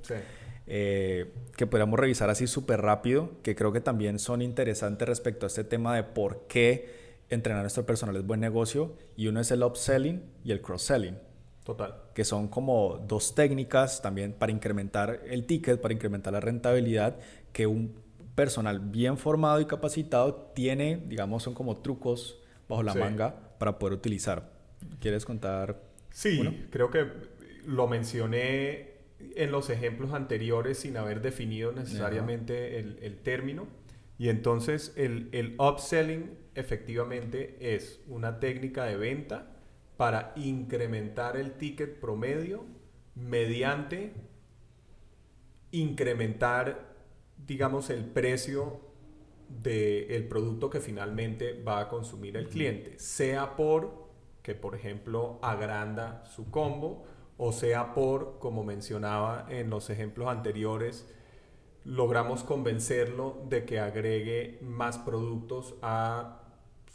Eh, 0.66 1.32
que 1.56 1.66
podríamos 1.66 2.00
revisar 2.00 2.30
así 2.30 2.46
súper 2.46 2.80
rápido, 2.80 3.30
que 3.42 3.54
creo 3.54 3.70
que 3.70 3.82
también 3.82 4.18
son 4.18 4.40
interesantes 4.40 5.06
respecto 5.06 5.44
a 5.44 5.48
este 5.48 5.62
tema 5.62 5.94
de 5.94 6.02
por 6.04 6.46
qué 6.48 7.22
entrenar 7.28 7.60
a 7.60 7.62
nuestro 7.62 7.84
personal 7.84 8.16
es 8.16 8.26
buen 8.26 8.40
negocio. 8.40 8.96
Y 9.16 9.28
uno 9.28 9.40
es 9.40 9.50
el 9.50 9.62
upselling 9.62 10.22
y 10.42 10.52
el 10.52 10.60
cross-selling. 10.60 11.18
Total. 11.64 11.94
Que 12.14 12.24
son 12.24 12.48
como 12.48 13.02
dos 13.08 13.34
técnicas 13.34 14.02
también 14.02 14.34
para 14.34 14.52
incrementar 14.52 15.22
el 15.26 15.46
ticket, 15.46 15.80
para 15.80 15.94
incrementar 15.94 16.32
la 16.34 16.40
rentabilidad, 16.40 17.18
que 17.52 17.66
un 17.66 17.94
personal 18.34 18.80
bien 18.80 19.16
formado 19.16 19.60
y 19.60 19.64
capacitado 19.64 20.52
tiene, 20.54 21.02
digamos, 21.06 21.42
son 21.42 21.54
como 21.54 21.78
trucos 21.78 22.38
bajo 22.68 22.82
la 22.82 22.94
manga 22.94 23.34
para 23.58 23.78
poder 23.78 23.94
utilizar. 23.94 24.52
¿Quieres 25.00 25.24
contar? 25.24 25.80
Sí, 26.10 26.66
creo 26.70 26.90
que 26.90 27.06
lo 27.64 27.88
mencioné 27.88 28.94
en 29.36 29.50
los 29.50 29.70
ejemplos 29.70 30.12
anteriores 30.12 30.78
sin 30.78 30.98
haber 30.98 31.22
definido 31.22 31.72
necesariamente 31.72 32.78
el, 32.78 33.18
término. 33.22 33.66
Y 34.18 34.28
entonces 34.28 34.92
el, 34.96 35.30
el 35.32 35.56
upselling 35.58 36.36
efectivamente 36.54 37.56
es 37.74 38.00
una 38.06 38.38
técnica 38.38 38.84
de 38.84 38.96
venta 38.96 39.53
para 39.96 40.32
incrementar 40.36 41.36
el 41.36 41.52
ticket 41.52 42.00
promedio 42.00 42.64
mediante 43.14 44.12
incrementar 45.70 46.94
digamos, 47.46 47.90
el 47.90 48.04
precio 48.04 48.80
del 49.48 50.26
producto 50.26 50.70
que 50.70 50.80
finalmente 50.80 51.62
va 51.62 51.80
a 51.80 51.88
consumir 51.88 52.36
el 52.36 52.48
cliente, 52.48 52.98
sea 52.98 53.56
por 53.56 54.04
que, 54.42 54.54
por 54.54 54.74
ejemplo, 54.74 55.38
agranda 55.42 56.24
su 56.26 56.50
combo, 56.50 57.04
o 57.36 57.52
sea 57.52 57.94
por, 57.94 58.38
como 58.38 58.62
mencionaba 58.62 59.46
en 59.48 59.70
los 59.70 59.90
ejemplos 59.90 60.28
anteriores, 60.28 61.10
logramos 61.84 62.44
convencerlo 62.44 63.42
de 63.48 63.64
que 63.64 63.80
agregue 63.80 64.58
más 64.62 64.98
productos 64.98 65.74
a 65.82 66.42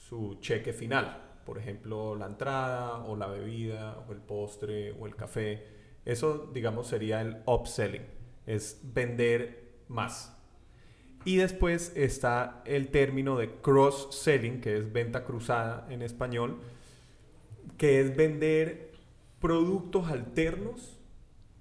su 0.07 0.37
cheque 0.41 0.73
final. 0.73 1.28
Por 1.49 1.57
ejemplo, 1.57 2.15
la 2.15 2.27
entrada 2.27 3.03
o 3.05 3.15
la 3.15 3.25
bebida 3.25 4.05
o 4.07 4.11
el 4.11 4.19
postre 4.19 4.91
o 4.91 5.07
el 5.07 5.15
café. 5.15 5.65
Eso, 6.05 6.51
digamos, 6.53 6.85
sería 6.85 7.21
el 7.21 7.37
upselling. 7.47 8.05
Es 8.45 8.79
vender 8.83 9.79
más. 9.87 10.37
Y 11.25 11.37
después 11.37 11.91
está 11.95 12.61
el 12.65 12.89
término 12.89 13.35
de 13.35 13.49
cross-selling, 13.61 14.61
que 14.61 14.77
es 14.77 14.93
venta 14.93 15.25
cruzada 15.25 15.87
en 15.89 16.03
español, 16.03 16.59
que 17.79 17.99
es 17.99 18.15
vender 18.15 18.91
productos 19.41 20.11
alternos 20.11 20.99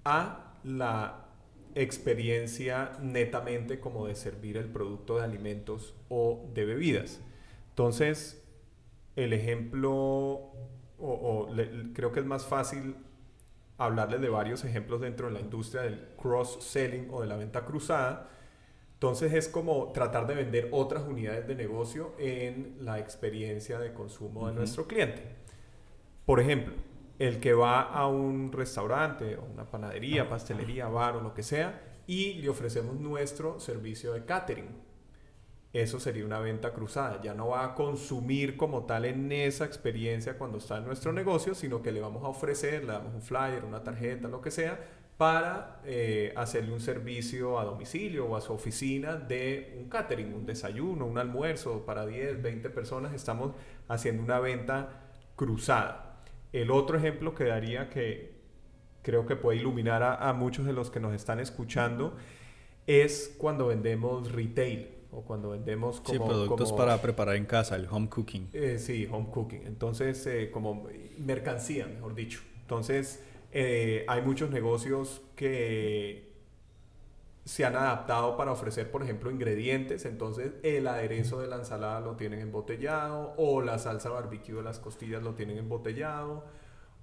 a 0.04 0.52
la 0.64 1.30
experiencia 1.74 2.92
netamente 3.00 3.80
como 3.80 4.06
de 4.06 4.16
servir 4.16 4.58
el 4.58 4.68
producto 4.68 5.16
de 5.16 5.24
alimentos 5.24 5.94
o 6.10 6.46
de 6.52 6.66
bebidas. 6.66 7.22
Entonces, 7.70 8.44
el 9.18 9.32
ejemplo, 9.32 9.90
o, 10.98 11.48
creo 11.92 12.12
que 12.12 12.20
es 12.20 12.26
más 12.26 12.46
fácil 12.46 12.94
hablarles 13.76 14.20
de 14.20 14.28
varios 14.28 14.64
ejemplos 14.64 15.00
dentro 15.00 15.26
de 15.26 15.34
la 15.34 15.40
industria 15.40 15.82
del 15.82 16.08
cross-selling 16.16 17.08
o 17.10 17.20
de 17.20 17.26
la 17.26 17.36
venta 17.36 17.64
cruzada. 17.64 18.30
Entonces 18.94 19.32
es 19.32 19.48
como 19.48 19.90
tratar 19.90 20.28
de 20.28 20.34
vender 20.34 20.68
otras 20.70 21.02
unidades 21.02 21.48
de 21.48 21.56
negocio 21.56 22.14
en 22.18 22.76
la 22.80 23.00
experiencia 23.00 23.80
de 23.80 23.92
consumo 23.92 24.46
de 24.46 24.54
nuestro 24.54 24.86
cliente. 24.86 25.22
Por 26.24 26.38
ejemplo, 26.38 26.74
el 27.18 27.40
que 27.40 27.54
va 27.54 27.82
a 27.82 28.06
un 28.06 28.52
restaurante 28.52 29.36
o 29.36 29.44
una 29.44 29.68
panadería, 29.68 30.28
pastelería, 30.28 30.86
bar 30.86 31.16
o 31.16 31.20
lo 31.20 31.34
que 31.34 31.42
sea 31.42 31.82
y 32.06 32.34
le 32.34 32.48
ofrecemos 32.48 33.00
nuestro 33.00 33.58
servicio 33.58 34.12
de 34.12 34.24
catering 34.24 34.87
eso 35.72 36.00
sería 36.00 36.24
una 36.24 36.40
venta 36.40 36.72
cruzada. 36.72 37.20
Ya 37.22 37.34
no 37.34 37.48
va 37.48 37.64
a 37.64 37.74
consumir 37.74 38.56
como 38.56 38.86
tal 38.86 39.04
en 39.04 39.30
esa 39.32 39.64
experiencia 39.64 40.38
cuando 40.38 40.58
está 40.58 40.78
en 40.78 40.86
nuestro 40.86 41.12
negocio, 41.12 41.54
sino 41.54 41.82
que 41.82 41.92
le 41.92 42.00
vamos 42.00 42.24
a 42.24 42.28
ofrecer, 42.28 42.84
le 42.84 42.92
damos 42.92 43.14
un 43.14 43.22
flyer, 43.22 43.64
una 43.64 43.82
tarjeta, 43.82 44.28
lo 44.28 44.40
que 44.40 44.50
sea, 44.50 44.80
para 45.18 45.80
eh, 45.84 46.32
hacerle 46.36 46.72
un 46.72 46.80
servicio 46.80 47.58
a 47.58 47.64
domicilio 47.64 48.26
o 48.26 48.36
a 48.36 48.40
su 48.40 48.52
oficina 48.52 49.16
de 49.16 49.76
un 49.78 49.88
catering, 49.88 50.32
un 50.32 50.46
desayuno, 50.46 51.06
un 51.06 51.18
almuerzo 51.18 51.84
para 51.84 52.06
10, 52.06 52.40
20 52.40 52.70
personas. 52.70 53.12
Estamos 53.12 53.52
haciendo 53.88 54.22
una 54.22 54.38
venta 54.38 55.02
cruzada. 55.36 56.22
El 56.52 56.70
otro 56.70 56.96
ejemplo 56.96 57.34
que 57.34 57.44
daría 57.44 57.90
que 57.90 58.38
creo 59.02 59.26
que 59.26 59.36
puede 59.36 59.58
iluminar 59.58 60.02
a, 60.02 60.32
muchos 60.32 60.66
de 60.66 60.72
los 60.72 60.90
que 60.90 61.00
nos 61.00 61.14
están 61.14 61.40
escuchando 61.40 62.16
es 62.86 63.34
cuando 63.38 63.66
vendemos 63.66 64.32
retail 64.32 64.97
o 65.10 65.22
cuando 65.22 65.50
vendemos 65.50 66.00
como... 66.00 66.18
Sí, 66.18 66.24
productos 66.24 66.72
para 66.72 67.00
preparar 67.00 67.36
en 67.36 67.46
casa, 67.46 67.76
el 67.76 67.86
home 67.90 68.08
cooking. 68.08 68.50
Eh, 68.52 68.78
sí, 68.78 69.08
home 69.10 69.28
cooking. 69.30 69.62
Entonces, 69.66 70.26
eh, 70.26 70.50
como 70.50 70.86
mercancía, 71.18 71.86
mejor 71.86 72.14
dicho. 72.14 72.40
Entonces, 72.62 73.22
eh, 73.52 74.04
hay 74.08 74.22
muchos 74.22 74.50
negocios 74.50 75.22
que 75.34 76.28
se 77.44 77.64
han 77.64 77.76
adaptado 77.76 78.36
para 78.36 78.52
ofrecer, 78.52 78.90
por 78.90 79.02
ejemplo, 79.02 79.30
ingredientes. 79.30 80.04
Entonces, 80.04 80.52
el 80.62 80.86
aderezo 80.86 81.40
de 81.40 81.48
la 81.48 81.56
ensalada 81.56 82.00
lo 82.00 82.16
tienen 82.16 82.40
embotellado, 82.40 83.32
o 83.38 83.62
la 83.62 83.78
salsa 83.78 84.10
barbecue 84.10 84.56
de 84.56 84.62
las 84.62 84.78
costillas 84.78 85.22
lo 85.22 85.34
tienen 85.34 85.56
embotellado, 85.56 86.44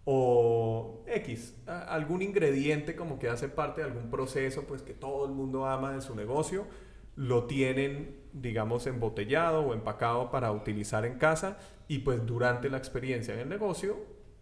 o 0.05 1.03
X, 1.07 1.55
algún 1.65 2.21
ingrediente 2.21 2.95
como 2.95 3.17
que 3.17 3.27
hace 3.27 3.49
parte 3.49 3.81
de 3.81 3.87
algún 3.87 4.11
proceso, 4.11 4.65
pues 4.67 4.83
que 4.83 4.93
todo 4.93 5.25
el 5.25 5.31
mundo 5.31 5.65
ama 5.65 5.93
de 5.93 6.01
su 6.01 6.13
negocio, 6.13 6.67
lo 7.15 7.45
tienen, 7.45 8.15
digamos, 8.33 8.87
embotellado 8.87 9.61
o 9.61 9.73
empacado 9.73 10.31
para 10.31 10.51
utilizar 10.51 11.05
en 11.05 11.17
casa 11.17 11.57
y 11.87 11.99
pues 11.99 12.25
durante 12.25 12.69
la 12.69 12.77
experiencia 12.77 13.33
en 13.33 13.41
el 13.41 13.49
negocio 13.49 13.97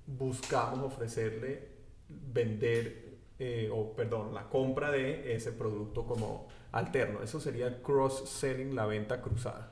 buscamos 0.06 0.80
ofrecerle 0.80 1.68
vender, 2.10 3.18
eh, 3.40 3.70
o 3.72 3.96
perdón, 3.96 4.34
la 4.34 4.50
compra 4.50 4.92
de 4.92 5.36
ese 5.36 5.52
producto 5.52 6.06
como 6.06 6.48
alterno. 6.72 7.22
Eso 7.24 7.40
sería 7.40 7.82
cross-selling, 7.82 8.76
la 8.76 8.86
venta 8.86 9.22
cruzada. 9.22 9.72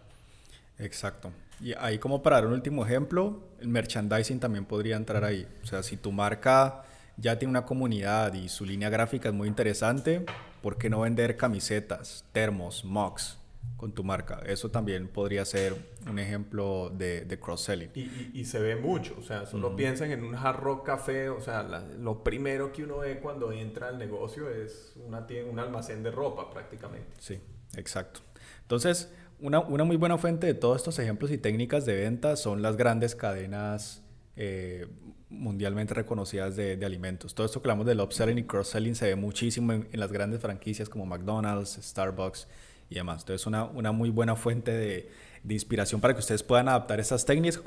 Exacto. 0.77 1.31
Y 1.59 1.73
ahí 1.73 1.99
como 1.99 2.23
para 2.23 2.37
dar 2.37 2.47
un 2.47 2.53
último 2.53 2.85
ejemplo, 2.85 3.39
el 3.59 3.67
merchandising 3.67 4.39
también 4.39 4.65
podría 4.65 4.95
entrar 4.95 5.23
ahí. 5.23 5.47
O 5.63 5.65
sea, 5.65 5.83
si 5.83 5.97
tu 5.97 6.11
marca 6.11 6.83
ya 7.17 7.37
tiene 7.37 7.51
una 7.51 7.65
comunidad 7.65 8.33
y 8.33 8.49
su 8.49 8.65
línea 8.65 8.89
gráfica 8.89 9.29
es 9.29 9.35
muy 9.35 9.47
interesante, 9.47 10.25
¿por 10.61 10.77
qué 10.77 10.89
no 10.89 11.01
vender 11.01 11.37
camisetas, 11.37 12.25
termos, 12.31 12.85
mugs? 12.85 13.37
con 13.81 13.93
tu 13.93 14.03
marca. 14.03 14.39
Eso 14.45 14.69
también 14.69 15.07
podría 15.07 15.43
ser 15.43 15.75
un 16.07 16.19
ejemplo 16.19 16.91
de, 16.95 17.25
de 17.25 17.39
cross-selling. 17.39 17.89
Y, 18.31 18.45
se 18.45 18.59
ve 18.59 18.75
mucho, 18.75 19.15
o 19.17 19.23
sea, 19.23 19.47
solo 19.47 19.75
piensan 19.75 20.11
en 20.11 20.23
un 20.23 20.35
hard 20.35 20.59
rock 20.59 20.85
café, 20.85 21.29
o 21.29 21.41
sea, 21.41 21.63
lo 21.63 22.23
primero 22.23 22.71
que 22.71 22.83
uno 22.83 22.99
ve 22.99 23.19
cuando 23.19 23.51
entra 23.51 23.87
al 23.87 23.97
negocio 23.97 24.49
es 24.51 24.93
una 25.07 25.25
un 25.49 25.57
almacén 25.57 26.03
de 26.03 26.11
ropa 26.11 26.51
prácticamente. 26.51 27.09
Sí, 27.17 27.39
exacto. 27.75 28.19
Entonces, 28.61 29.11
una, 29.39 29.59
una, 29.61 29.83
muy 29.83 29.95
buena 29.95 30.19
fuente 30.19 30.45
de 30.45 30.53
todos 30.53 30.77
estos 30.77 30.99
ejemplos 30.99 31.31
y 31.31 31.39
técnicas 31.39 31.83
de 31.83 31.95
venta 31.95 32.35
son 32.35 32.61
las 32.61 32.77
grandes 32.77 33.15
cadenas 33.15 34.03
eh, 34.35 34.87
mundialmente 35.31 35.93
reconocidas 35.93 36.55
de, 36.55 36.77
de, 36.77 36.85
alimentos. 36.85 37.33
Todo 37.33 37.45
esto 37.45 37.61
que 37.61 37.67
hablamos 37.67 37.87
del 37.87 38.01
upselling 38.01 38.37
y 38.37 38.43
cross-selling 38.43 38.95
se 38.95 39.07
ve 39.07 39.15
muchísimo 39.15 39.73
en, 39.73 39.87
en 39.91 39.99
las 39.99 40.11
grandes 40.11 40.41
franquicias 40.41 40.89
como 40.89 41.05
McDonald's, 41.05 41.79
Starbucks, 41.81 42.47
y 42.91 42.95
demás. 42.95 43.21
Entonces, 43.21 43.47
una, 43.47 43.63
una 43.63 43.91
muy 43.93 44.09
buena 44.09 44.35
fuente 44.35 44.71
de, 44.71 45.09
de, 45.43 45.53
inspiración 45.53 46.01
para 46.01 46.13
que 46.13 46.19
ustedes 46.19 46.43
puedan 46.43 46.67
adaptar 46.67 46.99
estas 46.99 47.25
técnicas, 47.25 47.63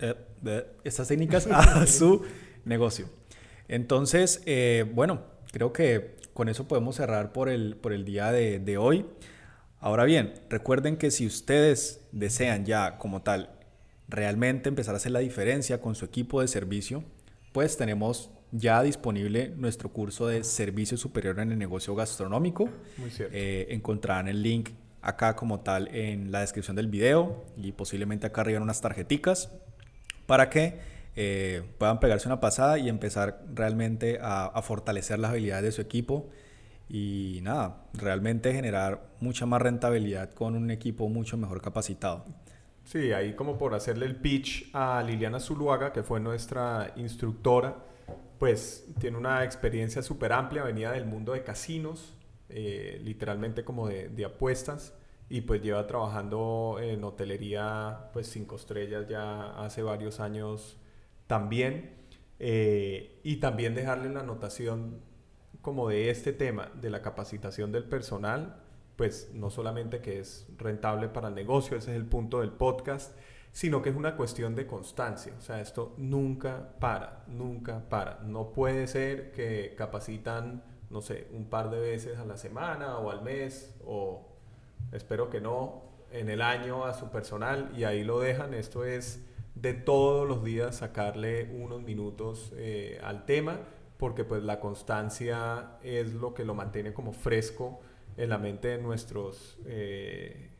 eh, 0.00 0.14
estas 0.82 1.08
técnicas 1.08 1.46
a 1.46 1.86
su 1.86 2.22
negocio. 2.64 3.06
Entonces, 3.68 4.42
eh, 4.46 4.90
bueno, 4.94 5.22
creo 5.52 5.72
que 5.74 6.16
con 6.32 6.48
eso 6.48 6.66
podemos 6.66 6.96
cerrar 6.96 7.32
por 7.32 7.50
el, 7.50 7.76
por 7.76 7.92
el 7.92 8.06
día 8.06 8.32
de, 8.32 8.58
de 8.58 8.78
hoy. 8.78 9.04
Ahora 9.78 10.04
bien, 10.04 10.32
recuerden 10.48 10.96
que 10.96 11.10
si 11.10 11.26
ustedes 11.26 12.00
desean 12.10 12.64
ya 12.64 12.96
como 12.96 13.20
tal 13.20 13.50
realmente 14.12 14.68
empezar 14.68 14.94
a 14.94 14.98
hacer 14.98 15.12
la 15.12 15.18
diferencia 15.18 15.80
con 15.80 15.94
su 15.94 16.04
equipo 16.04 16.40
de 16.40 16.48
servicio, 16.48 17.02
pues 17.52 17.76
tenemos 17.76 18.30
ya 18.52 18.82
disponible 18.82 19.52
nuestro 19.56 19.88
curso 19.90 20.26
de 20.26 20.44
servicio 20.44 20.96
superior 20.96 21.40
en 21.40 21.52
el 21.52 21.58
negocio 21.58 21.94
gastronómico. 21.94 22.68
Muy 22.98 23.10
cierto. 23.10 23.34
Eh, 23.34 23.66
encontrarán 23.70 24.28
el 24.28 24.42
link 24.42 24.70
acá 25.00 25.34
como 25.34 25.60
tal 25.60 25.88
en 25.88 26.30
la 26.30 26.40
descripción 26.40 26.76
del 26.76 26.86
video 26.86 27.44
y 27.56 27.72
posiblemente 27.72 28.26
acá 28.26 28.42
arriba 28.42 28.58
en 28.58 28.62
unas 28.62 28.80
tarjeticas 28.80 29.50
para 30.26 30.48
que 30.48 30.78
eh, 31.16 31.62
puedan 31.78 31.98
pegarse 31.98 32.28
una 32.28 32.40
pasada 32.40 32.78
y 32.78 32.88
empezar 32.88 33.42
realmente 33.54 34.18
a, 34.22 34.44
a, 34.44 34.62
fortalecer 34.62 35.18
las 35.18 35.32
habilidades 35.32 35.64
de 35.64 35.72
su 35.72 35.82
equipo 35.82 36.30
y 36.88 37.40
nada, 37.42 37.84
realmente 37.94 38.52
generar 38.52 39.02
mucha 39.20 39.44
más 39.44 39.60
rentabilidad 39.60 40.30
con 40.30 40.54
un 40.54 40.70
equipo 40.70 41.08
mucho 41.08 41.36
mejor 41.36 41.60
capacitado. 41.60 42.24
Sí, 42.92 43.10
ahí 43.14 43.32
como 43.32 43.56
por 43.56 43.74
hacerle 43.74 44.04
el 44.04 44.16
pitch 44.16 44.68
a 44.74 45.02
Liliana 45.02 45.40
Zuluaga, 45.40 45.94
que 45.94 46.02
fue 46.02 46.20
nuestra 46.20 46.92
instructora, 46.96 47.86
pues 48.38 48.86
tiene 49.00 49.16
una 49.16 49.44
experiencia 49.44 50.02
súper 50.02 50.34
amplia, 50.34 50.62
venía 50.62 50.92
del 50.92 51.06
mundo 51.06 51.32
de 51.32 51.42
casinos, 51.42 52.14
eh, 52.50 53.00
literalmente 53.02 53.64
como 53.64 53.88
de, 53.88 54.24
apuestas, 54.26 54.94
y 55.30 55.40
pues 55.40 55.62
lleva 55.62 55.86
trabajando 55.86 56.76
en 56.82 57.02
hotelería, 57.02 58.10
pues 58.12 58.26
cinco 58.26 58.56
estrellas 58.56 59.08
ya 59.08 59.58
hace 59.64 59.82
varios 59.82 60.20
años 60.20 60.76
también. 61.26 61.94
Eh, 62.38 63.20
y 63.22 63.36
también 63.36 63.74
dejarle 63.74 64.10
la 64.10 64.20
anotación 64.20 65.00
como 65.62 65.88
de 65.88 66.10
este 66.10 66.34
tema, 66.34 66.70
de 66.78 66.90
la 66.90 67.00
capacitación 67.00 67.72
del 67.72 67.84
personal, 67.84 68.61
pues 68.96 69.30
no 69.32 69.50
solamente 69.50 70.00
que 70.00 70.20
es 70.20 70.46
rentable 70.58 71.08
para 71.08 71.28
el 71.28 71.34
negocio, 71.34 71.76
ese 71.76 71.90
es 71.92 71.96
el 71.96 72.06
punto 72.06 72.40
del 72.40 72.50
podcast, 72.50 73.16
sino 73.52 73.82
que 73.82 73.90
es 73.90 73.96
una 73.96 74.16
cuestión 74.16 74.54
de 74.54 74.66
constancia. 74.66 75.34
O 75.38 75.40
sea, 75.40 75.60
esto 75.60 75.94
nunca 75.98 76.74
para, 76.78 77.24
nunca 77.28 77.88
para. 77.88 78.20
No 78.24 78.52
puede 78.52 78.86
ser 78.86 79.32
que 79.32 79.74
capacitan, 79.76 80.62
no 80.90 81.00
sé, 81.00 81.28
un 81.32 81.46
par 81.46 81.70
de 81.70 81.80
veces 81.80 82.18
a 82.18 82.24
la 82.24 82.36
semana 82.36 82.98
o 82.98 83.10
al 83.10 83.22
mes, 83.22 83.74
o 83.84 84.26
espero 84.92 85.30
que 85.30 85.40
no, 85.40 85.82
en 86.10 86.28
el 86.28 86.42
año 86.42 86.84
a 86.84 86.94
su 86.94 87.10
personal 87.10 87.72
y 87.76 87.84
ahí 87.84 88.04
lo 88.04 88.20
dejan. 88.20 88.54
Esto 88.54 88.84
es 88.84 89.24
de 89.54 89.74
todos 89.74 90.26
los 90.26 90.42
días 90.44 90.76
sacarle 90.76 91.50
unos 91.54 91.82
minutos 91.82 92.52
eh, 92.56 93.00
al 93.02 93.26
tema, 93.26 93.60
porque 93.98 94.24
pues 94.24 94.42
la 94.42 94.60
constancia 94.60 95.78
es 95.82 96.14
lo 96.14 96.34
que 96.34 96.44
lo 96.44 96.54
mantiene 96.54 96.92
como 96.92 97.12
fresco 97.12 97.80
en 98.16 98.28
la 98.28 98.38
mente 98.38 98.68
de 98.68 98.78
nuestros 98.78 99.58
eh, 99.66 100.50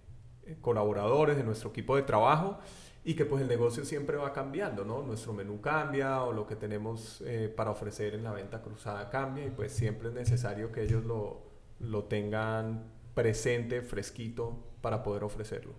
colaboradores, 0.60 1.36
de 1.36 1.44
nuestro 1.44 1.70
equipo 1.70 1.96
de 1.96 2.02
trabajo 2.02 2.58
y 3.04 3.14
que 3.14 3.24
pues 3.24 3.42
el 3.42 3.48
negocio 3.48 3.84
siempre 3.84 4.16
va 4.16 4.32
cambiando, 4.32 4.84
¿no? 4.84 5.02
Nuestro 5.02 5.32
menú 5.32 5.60
cambia 5.60 6.22
o 6.22 6.32
lo 6.32 6.46
que 6.46 6.54
tenemos 6.56 7.22
eh, 7.26 7.52
para 7.54 7.70
ofrecer 7.70 8.14
en 8.14 8.22
la 8.22 8.32
venta 8.32 8.62
cruzada 8.62 9.10
cambia 9.10 9.46
y 9.46 9.50
pues 9.50 9.72
siempre 9.72 10.08
es 10.08 10.14
necesario 10.14 10.70
que 10.70 10.82
ellos 10.82 11.04
lo, 11.04 11.42
lo 11.80 12.04
tengan 12.04 12.84
presente, 13.14 13.82
fresquito, 13.82 14.64
para 14.80 15.02
poder 15.02 15.24
ofrecerlo. 15.24 15.74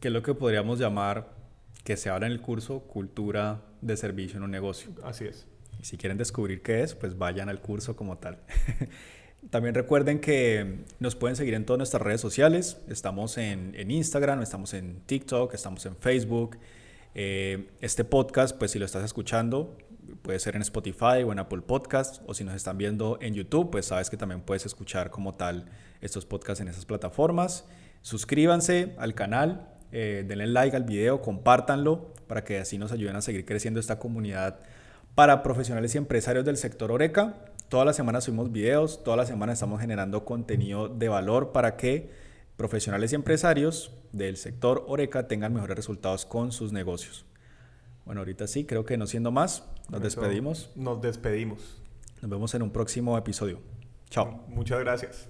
¿Qué 0.00 0.08
es 0.08 0.14
lo 0.14 0.22
que 0.22 0.34
podríamos 0.34 0.78
llamar, 0.78 1.34
que 1.84 1.96
se 1.96 2.10
habla 2.10 2.26
en 2.26 2.32
el 2.32 2.40
curso, 2.40 2.80
cultura 2.80 3.62
de 3.80 3.96
servicio 3.96 4.36
en 4.36 4.44
un 4.44 4.50
negocio? 4.50 4.90
Así 5.02 5.24
es. 5.24 5.48
Y 5.80 5.84
si 5.84 5.96
quieren 5.96 6.16
descubrir 6.16 6.62
qué 6.62 6.82
es, 6.82 6.94
pues 6.94 7.18
vayan 7.18 7.48
al 7.48 7.60
curso 7.60 7.96
como 7.96 8.18
tal. 8.18 8.40
También 9.50 9.74
recuerden 9.74 10.20
que 10.20 10.80
nos 10.98 11.14
pueden 11.14 11.36
seguir 11.36 11.54
en 11.54 11.64
todas 11.64 11.78
nuestras 11.78 12.02
redes 12.02 12.20
sociales. 12.20 12.78
Estamos 12.88 13.38
en, 13.38 13.90
Instagram, 13.90 14.42
estamos 14.42 14.74
en 14.74 15.00
TikTok, 15.06 15.54
estamos 15.54 15.86
en 15.86 15.96
Facebook. 15.96 16.58
Eh, 17.14 17.68
este 17.80 18.04
podcast, 18.04 18.56
pues 18.58 18.72
si 18.72 18.78
lo 18.78 18.84
estás 18.84 19.04
escuchando, 19.04 19.78
puede 20.22 20.40
ser 20.40 20.56
en 20.56 20.62
Spotify 20.62 21.22
o 21.24 21.32
en 21.32 21.38
Apple 21.38 21.62
Podcast. 21.62 22.22
O 22.26 22.34
si 22.34 22.42
nos 22.42 22.54
están 22.54 22.76
viendo 22.76 23.18
en 23.20 23.34
YouTube, 23.34 23.70
pues 23.70 23.86
sabes 23.86 24.10
que 24.10 24.16
también 24.16 24.40
puedes 24.40 24.66
escuchar 24.66 25.10
como 25.10 25.34
tal 25.34 25.66
estos 26.00 26.26
podcasts 26.26 26.60
en 26.60 26.68
esas 26.68 26.84
plataformas. 26.84 27.64
Suscríbanse 28.02 28.94
al 28.98 29.14
canal, 29.14 29.68
eh, 29.92 30.24
denle 30.26 30.48
like 30.48 30.76
al 30.76 30.84
video, 30.84 31.22
compártanlo 31.22 32.12
para 32.26 32.42
que 32.44 32.58
así 32.58 32.78
nos 32.78 32.92
ayuden 32.92 33.16
a 33.16 33.22
seguir 33.22 33.44
creciendo 33.44 33.78
esta 33.78 33.98
comunidad 33.98 34.58
para 35.14 35.42
profesionales 35.42 35.94
y 35.94 35.98
empresarios 35.98 36.44
del 36.44 36.56
sector 36.56 36.90
Oreca. 36.90 37.34
Todas 37.68 37.84
las 37.84 37.96
semanas 37.96 38.24
subimos 38.24 38.52
videos, 38.52 39.02
todas 39.02 39.18
las 39.18 39.28
semanas 39.28 39.54
estamos 39.54 39.80
generando 39.80 40.24
contenido 40.24 40.88
de 40.88 41.08
valor 41.08 41.50
para 41.50 41.76
que 41.76 42.10
profesionales 42.56 43.12
y 43.12 43.16
empresarios 43.16 43.92
del 44.12 44.36
sector 44.36 44.84
Oreca 44.86 45.26
tengan 45.26 45.52
mejores 45.52 45.76
resultados 45.76 46.26
con 46.26 46.52
sus 46.52 46.72
negocios. 46.72 47.26
Bueno, 48.04 48.20
ahorita 48.20 48.46
sí, 48.46 48.64
creo 48.64 48.84
que 48.84 48.96
no 48.96 49.08
siendo 49.08 49.32
más, 49.32 49.64
nos 49.88 50.00
despedimos. 50.00 50.70
Nos 50.76 51.00
despedimos. 51.00 51.82
Nos 52.22 52.30
vemos 52.30 52.54
en 52.54 52.62
un 52.62 52.70
próximo 52.70 53.18
episodio. 53.18 53.60
Chao. 54.10 54.44
Muchas 54.48 54.78
gracias. 54.78 55.28